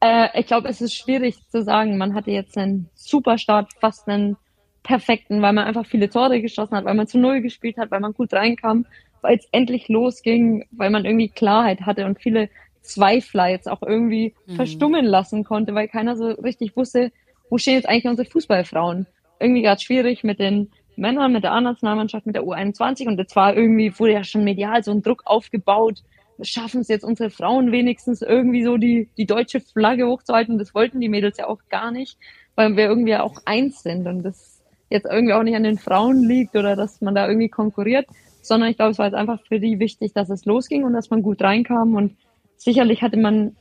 Äh, 0.00 0.28
ich 0.38 0.46
glaube, 0.46 0.68
es 0.68 0.80
ist 0.80 0.94
schwierig 0.94 1.36
zu 1.50 1.62
sagen. 1.62 1.96
Man 1.96 2.14
hatte 2.14 2.30
jetzt 2.30 2.58
einen 2.58 2.88
Superstart, 2.94 3.72
fast 3.80 4.06
einen 4.08 4.36
perfekten, 4.82 5.40
weil 5.40 5.54
man 5.54 5.64
einfach 5.64 5.86
viele 5.86 6.10
Tore 6.10 6.42
geschossen 6.42 6.76
hat, 6.76 6.84
weil 6.84 6.94
man 6.94 7.06
zu 7.06 7.18
Null 7.18 7.40
gespielt 7.40 7.78
hat, 7.78 7.90
weil 7.90 8.00
man 8.00 8.12
gut 8.12 8.34
reinkam 8.34 8.84
weil 9.24 9.38
es 9.38 9.48
endlich 9.52 9.88
losging, 9.88 10.66
weil 10.70 10.90
man 10.90 11.06
irgendwie 11.06 11.28
Klarheit 11.28 11.80
hatte 11.80 12.04
und 12.04 12.20
viele 12.20 12.50
Zweifler 12.82 13.48
jetzt 13.48 13.70
auch 13.70 13.82
irgendwie 13.82 14.34
mhm. 14.46 14.56
verstummen 14.56 15.06
lassen 15.06 15.44
konnte, 15.44 15.74
weil 15.74 15.88
keiner 15.88 16.14
so 16.14 16.26
richtig 16.26 16.76
wusste, 16.76 17.10
wo 17.48 17.56
stehen 17.56 17.76
jetzt 17.76 17.88
eigentlich 17.88 18.04
unsere 18.06 18.28
Fußballfrauen. 18.28 19.06
Irgendwie 19.40 19.62
gerade 19.62 19.80
schwierig 19.80 20.24
mit 20.24 20.40
den 20.40 20.70
Männern, 20.96 21.32
mit 21.32 21.42
der 21.42 21.52
A-Nationalmannschaft, 21.52 22.26
mit 22.26 22.36
der 22.36 22.44
U21 22.44 23.06
und 23.06 23.18
jetzt 23.18 23.34
war 23.34 23.56
irgendwie, 23.56 23.98
wurde 23.98 24.12
ja 24.12 24.24
schon 24.24 24.44
medial 24.44 24.84
so 24.84 24.90
ein 24.90 25.02
Druck 25.02 25.22
aufgebaut. 25.24 26.02
Schaffen 26.42 26.82
es 26.82 26.88
jetzt 26.88 27.04
unsere 27.04 27.30
Frauen 27.30 27.72
wenigstens 27.72 28.20
irgendwie 28.20 28.62
so 28.62 28.76
die, 28.76 29.08
die 29.16 29.24
deutsche 29.24 29.60
Flagge 29.60 30.06
hochzuhalten. 30.06 30.58
Das 30.58 30.74
wollten 30.74 31.00
die 31.00 31.08
Mädels 31.08 31.38
ja 31.38 31.46
auch 31.46 31.60
gar 31.70 31.90
nicht, 31.90 32.18
weil 32.56 32.76
wir 32.76 32.84
irgendwie 32.84 33.16
auch 33.16 33.38
eins 33.46 33.82
sind 33.82 34.06
und 34.06 34.22
das 34.22 34.60
jetzt 34.90 35.06
irgendwie 35.06 35.32
auch 35.32 35.42
nicht 35.42 35.56
an 35.56 35.62
den 35.62 35.78
Frauen 35.78 36.22
liegt 36.22 36.54
oder 36.56 36.76
dass 36.76 37.00
man 37.00 37.14
da 37.14 37.26
irgendwie 37.26 37.48
konkurriert, 37.48 38.06
sondern 38.46 38.70
ich 38.70 38.76
glaube, 38.76 38.92
es 38.92 38.98
war 38.98 39.06
jetzt 39.06 39.14
einfach 39.14 39.40
für 39.46 39.60
die 39.60 39.78
wichtig, 39.78 40.12
dass 40.12 40.30
es 40.30 40.44
losging 40.44 40.84
und 40.84 40.92
dass 40.92 41.10
man 41.10 41.22
gut 41.22 41.42
reinkam 41.42 41.94
und 41.94 42.16
sicherlich 42.56 43.02
hatte 43.02 43.16
man 43.16 43.56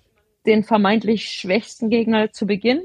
den 0.46 0.64
vermeintlich 0.64 1.30
schwächsten 1.30 1.90
Gegner 1.90 2.32
zu 2.32 2.46
Beginn, 2.46 2.82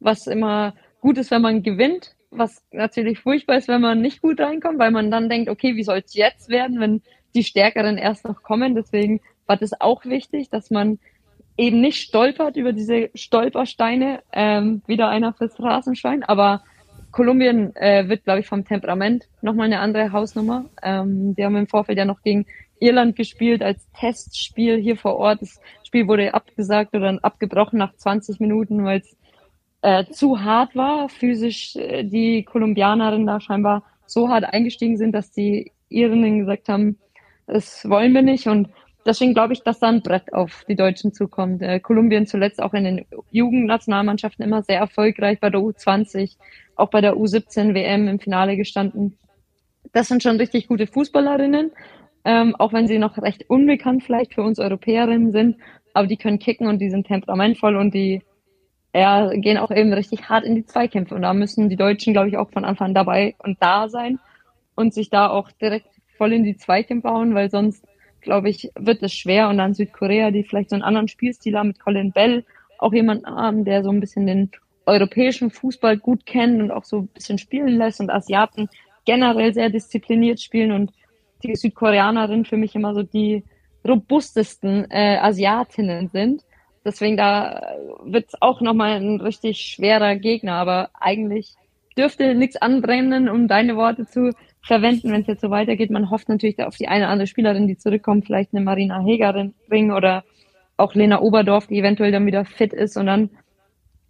was 0.00 0.26
immer 0.26 0.74
gut 1.00 1.18
ist, 1.18 1.30
wenn 1.30 1.42
man 1.42 1.62
gewinnt, 1.62 2.14
was 2.30 2.62
natürlich 2.72 3.20
furchtbar 3.20 3.56
ist, 3.56 3.68
wenn 3.68 3.80
man 3.80 4.00
nicht 4.00 4.22
gut 4.22 4.40
reinkommt, 4.40 4.78
weil 4.78 4.90
man 4.90 5.10
dann 5.10 5.28
denkt, 5.28 5.48
okay, 5.48 5.76
wie 5.76 5.82
soll 5.84 6.02
es 6.04 6.14
jetzt 6.14 6.48
werden, 6.48 6.80
wenn 6.80 7.02
die 7.34 7.44
Stärkeren 7.44 7.98
erst 7.98 8.24
noch 8.24 8.42
kommen. 8.42 8.74
Deswegen 8.74 9.20
war 9.46 9.56
das 9.56 9.80
auch 9.80 10.04
wichtig, 10.04 10.48
dass 10.50 10.70
man 10.70 10.98
eben 11.56 11.80
nicht 11.80 12.02
stolpert 12.02 12.56
über 12.56 12.72
diese 12.72 13.10
Stolpersteine, 13.14 14.22
ähm, 14.32 14.82
wieder 14.86 15.08
einer 15.08 15.32
fürs 15.32 15.58
Rasenschwein, 15.60 16.22
aber 16.22 16.64
Kolumbien 17.16 17.74
äh, 17.76 18.10
wird, 18.10 18.24
glaube 18.24 18.40
ich, 18.40 18.46
vom 18.46 18.66
Temperament 18.66 19.26
nochmal 19.40 19.64
eine 19.64 19.80
andere 19.80 20.12
Hausnummer. 20.12 20.66
Ähm, 20.82 21.34
die 21.34 21.46
haben 21.46 21.56
im 21.56 21.66
Vorfeld 21.66 21.96
ja 21.96 22.04
noch 22.04 22.20
gegen 22.20 22.44
Irland 22.78 23.16
gespielt 23.16 23.62
als 23.62 23.90
Testspiel 23.98 24.76
hier 24.76 24.98
vor 24.98 25.16
Ort. 25.16 25.40
Das 25.40 25.58
Spiel 25.82 26.08
wurde 26.08 26.34
abgesagt 26.34 26.94
oder 26.94 27.18
abgebrochen 27.22 27.78
nach 27.78 27.94
20 27.94 28.38
Minuten, 28.38 28.84
weil 28.84 29.00
es 29.00 29.16
äh, 29.80 30.04
zu 30.12 30.42
hart 30.42 30.76
war. 30.76 31.08
Physisch 31.08 31.74
äh, 31.76 32.04
die 32.04 32.44
Kolumbianerinnen 32.44 33.26
da 33.26 33.40
scheinbar 33.40 33.82
so 34.04 34.28
hart 34.28 34.44
eingestiegen 34.44 34.98
sind, 34.98 35.12
dass 35.12 35.30
die 35.30 35.72
Irinnen 35.88 36.40
gesagt 36.40 36.68
haben, 36.68 36.98
das 37.46 37.88
wollen 37.88 38.12
wir 38.12 38.20
nicht. 38.20 38.46
Und 38.46 38.68
deswegen 39.06 39.34
glaube 39.34 39.52
ich, 39.52 39.62
dass 39.62 39.78
da 39.78 39.88
ein 39.88 40.02
Brett 40.02 40.32
auf 40.32 40.64
die 40.68 40.76
Deutschen 40.76 41.12
zukommt. 41.12 41.62
Äh, 41.62 41.80
Kolumbien 41.80 42.26
zuletzt 42.26 42.62
auch 42.62 42.74
in 42.74 42.84
den 42.84 43.06
Jugendnationalmannschaften 43.30 44.44
immer 44.44 44.62
sehr 44.62 44.78
erfolgreich 44.78 45.40
bei 45.40 45.50
der 45.50 45.60
U20, 45.60 46.36
auch 46.76 46.90
bei 46.90 47.00
der 47.00 47.14
U17 47.14 47.74
WM 47.74 48.08
im 48.08 48.18
Finale 48.18 48.56
gestanden. 48.56 49.18
Das 49.92 50.08
sind 50.08 50.22
schon 50.22 50.36
richtig 50.36 50.68
gute 50.68 50.86
Fußballerinnen, 50.86 51.72
ähm, 52.24 52.56
auch 52.56 52.72
wenn 52.72 52.88
sie 52.88 52.98
noch 52.98 53.16
recht 53.18 53.48
unbekannt 53.48 54.04
vielleicht 54.04 54.34
für 54.34 54.42
uns 54.42 54.58
Europäerinnen 54.58 55.32
sind, 55.32 55.56
aber 55.94 56.06
die 56.06 56.16
können 56.16 56.38
kicken 56.38 56.66
und 56.66 56.80
die 56.80 56.90
sind 56.90 57.06
temperamentvoll 57.06 57.76
und 57.76 57.94
die 57.94 58.22
ja, 58.94 59.28
gehen 59.34 59.58
auch 59.58 59.70
eben 59.70 59.92
richtig 59.92 60.28
hart 60.28 60.44
in 60.44 60.54
die 60.54 60.64
Zweikämpfe. 60.64 61.14
Und 61.14 61.22
da 61.22 61.34
müssen 61.34 61.68
die 61.68 61.76
Deutschen, 61.76 62.12
glaube 62.12 62.28
ich, 62.28 62.38
auch 62.38 62.50
von 62.50 62.64
Anfang 62.64 62.88
an 62.88 62.94
dabei 62.94 63.34
und 63.38 63.58
da 63.60 63.88
sein 63.88 64.18
und 64.74 64.94
sich 64.94 65.10
da 65.10 65.28
auch 65.28 65.50
direkt 65.52 65.88
voll 66.16 66.32
in 66.32 66.44
die 66.44 66.56
Zweikämpfe 66.56 67.10
hauen, 67.10 67.34
weil 67.34 67.50
sonst 67.50 67.84
glaube 68.20 68.48
ich, 68.48 68.70
wird 68.78 69.02
es 69.02 69.14
schwer. 69.14 69.48
Und 69.48 69.58
dann 69.58 69.74
Südkorea, 69.74 70.30
die 70.30 70.44
vielleicht 70.44 70.70
so 70.70 70.76
einen 70.76 70.82
anderen 70.82 71.08
Spielstil 71.08 71.56
haben 71.56 71.68
mit 71.68 71.80
Colin 71.80 72.12
Bell, 72.12 72.44
auch 72.78 72.92
jemanden 72.92 73.26
haben, 73.26 73.64
der 73.64 73.82
so 73.82 73.90
ein 73.90 74.00
bisschen 74.00 74.26
den 74.26 74.50
europäischen 74.86 75.50
Fußball 75.50 75.96
gut 75.96 76.26
kennt 76.26 76.60
und 76.60 76.70
auch 76.70 76.84
so 76.84 76.98
ein 77.00 77.08
bisschen 77.08 77.38
spielen 77.38 77.76
lässt 77.76 78.00
und 78.00 78.10
Asiaten 78.10 78.68
generell 79.04 79.52
sehr 79.52 79.70
diszipliniert 79.70 80.40
spielen 80.40 80.72
und 80.72 80.92
die 81.42 81.54
Südkoreanerinnen 81.54 82.44
für 82.44 82.56
mich 82.56 82.74
immer 82.74 82.94
so 82.94 83.02
die 83.02 83.44
robustesten 83.86 84.90
äh, 84.90 85.18
Asiatinnen 85.18 86.08
sind. 86.08 86.42
Deswegen 86.84 87.16
da 87.16 87.74
wird 88.04 88.28
es 88.28 88.40
auch 88.40 88.60
nochmal 88.60 89.00
ein 89.00 89.20
richtig 89.20 89.58
schwerer 89.60 90.16
Gegner, 90.16 90.54
aber 90.54 90.90
eigentlich 90.94 91.54
dürfte 91.96 92.34
nichts 92.34 92.56
anbrennen, 92.56 93.28
um 93.28 93.48
deine 93.48 93.76
Worte 93.76 94.06
zu 94.06 94.32
verwenden, 94.66 95.12
wenn 95.12 95.22
es 95.22 95.26
jetzt 95.26 95.40
so 95.40 95.50
weitergeht. 95.50 95.90
Man 95.90 96.10
hofft 96.10 96.28
natürlich 96.28 96.58
auf 96.60 96.76
die 96.76 96.88
eine 96.88 97.04
oder 97.04 97.12
andere 97.12 97.26
Spielerin, 97.26 97.68
die 97.68 97.76
zurückkommt, 97.76 98.26
vielleicht 98.26 98.52
eine 98.52 98.64
Marina 98.64 99.00
Hegerin 99.00 99.54
bringen 99.68 99.92
oder 99.92 100.24
auch 100.76 100.94
Lena 100.94 101.20
Oberdorf, 101.20 101.68
die 101.68 101.78
eventuell 101.78 102.12
dann 102.12 102.26
wieder 102.26 102.44
fit 102.44 102.72
ist. 102.72 102.96
Und 102.96 103.06
dann 103.06 103.30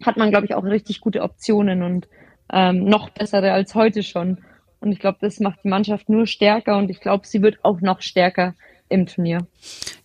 hat 0.03 0.17
man, 0.17 0.31
glaube 0.31 0.45
ich, 0.45 0.55
auch 0.55 0.63
richtig 0.63 0.99
gute 0.99 1.21
Optionen 1.21 1.83
und 1.83 2.07
ähm, 2.51 2.85
noch 2.85 3.09
bessere 3.09 3.51
als 3.51 3.75
heute 3.75 4.03
schon. 4.03 4.39
Und 4.79 4.91
ich 4.91 4.99
glaube, 4.99 5.17
das 5.21 5.39
macht 5.39 5.63
die 5.63 5.69
Mannschaft 5.69 6.09
nur 6.09 6.27
stärker 6.27 6.77
und 6.77 6.89
ich 6.89 6.99
glaube, 6.99 7.25
sie 7.25 7.41
wird 7.41 7.63
auch 7.63 7.81
noch 7.81 8.01
stärker 8.01 8.53
im 8.89 9.05
Turnier. 9.05 9.45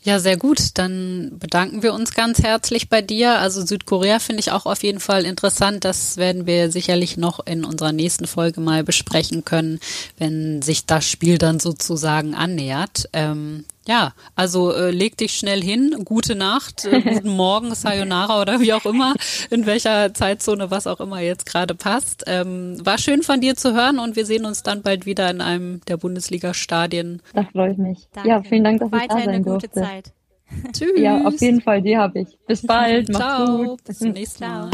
Ja, 0.03 0.19
sehr 0.19 0.37
gut. 0.37 0.59
Dann 0.75 1.39
bedanken 1.39 1.83
wir 1.83 1.95
uns 1.95 2.15
ganz 2.15 2.43
herzlich 2.43 2.89
bei 2.89 3.03
dir. 3.03 3.39
Also 3.39 3.65
Südkorea 3.65 4.19
finde 4.19 4.41
ich 4.41 4.51
auch 4.51 4.67
auf 4.67 4.83
jeden 4.83 5.01
Fall 5.01 5.25
interessant. 5.25 5.85
Das 5.85 6.17
werden 6.17 6.47
wir 6.47 6.71
sicherlich 6.73 7.17
noch 7.17 7.47
in 7.47 7.65
unserer 7.65 7.93
nächsten 7.93 8.27
Folge 8.27 8.61
mal 8.61 8.83
besprechen 8.83 9.45
können, 9.45 9.79
wenn 10.19 10.61
sich 10.63 10.87
das 10.87 11.09
Spiel 11.09 11.39
dann 11.39 11.61
sozusagen 11.61 12.35
annähert. 12.35 13.09
Ähm, 13.13 13.65
ja, 13.87 14.13
also 14.37 14.73
äh, 14.73 14.91
leg 14.91 15.17
dich 15.17 15.33
schnell 15.33 15.63
hin, 15.63 16.03
gute 16.05 16.35
Nacht, 16.35 16.85
äh, 16.85 17.01
guten 17.15 17.31
Morgen, 17.37 17.75
Sayonara 17.75 18.41
oder 18.41 18.61
wie 18.61 18.73
auch 18.73 18.85
immer, 18.87 19.15
in 19.51 19.67
welcher 19.67 20.15
Zeitzone, 20.15 20.71
was 20.71 20.87
auch 20.87 21.01
immer 21.01 21.21
jetzt 21.21 21.47
gerade 21.47 21.75
passt. 21.75 22.25
Ähm, 22.27 22.77
war 22.85 22.99
schön 22.99 23.23
von 23.23 23.41
dir 23.41 23.57
zu 23.57 23.75
hören 23.75 23.99
und 23.99 24.17
wir 24.17 24.27
sehen 24.27 24.45
uns 24.45 24.63
dann 24.63 24.83
bald 24.83 25.07
wieder 25.07 25.31
in 25.31 25.41
einem 25.41 25.81
der 25.89 25.97
Bundesliga-Stadien. 25.97 27.23
Da 27.35 27.45
freue 27.45 27.73
ich 27.73 27.79
mich. 27.79 28.09
Danke. 28.13 28.29
Ja, 28.29 28.43
vielen 28.43 28.65
Dank, 28.65 28.81
dass 28.81 28.93
Weiterhin 28.93 29.09
ich 29.09 29.15
da 29.15 29.25
sein 29.25 29.35
eine 29.35 29.45
gute 29.45 29.69
durfte. 29.69 29.81
Zeit. 29.81 30.13
Tschüss. 30.73 30.99
Ja, 30.99 31.23
auf 31.25 31.41
jeden 31.41 31.61
Fall, 31.61 31.83
die 31.83 31.97
habe 31.97 32.21
ich. 32.21 32.39
Bis 32.47 32.63
bald, 32.63 33.09
mach's 33.13 33.19
Ciao. 33.25 33.65
gut. 33.65 33.85
Bis 33.85 33.99
zum 33.99 34.11
nächsten 34.11 34.45
Mal. 34.45 34.71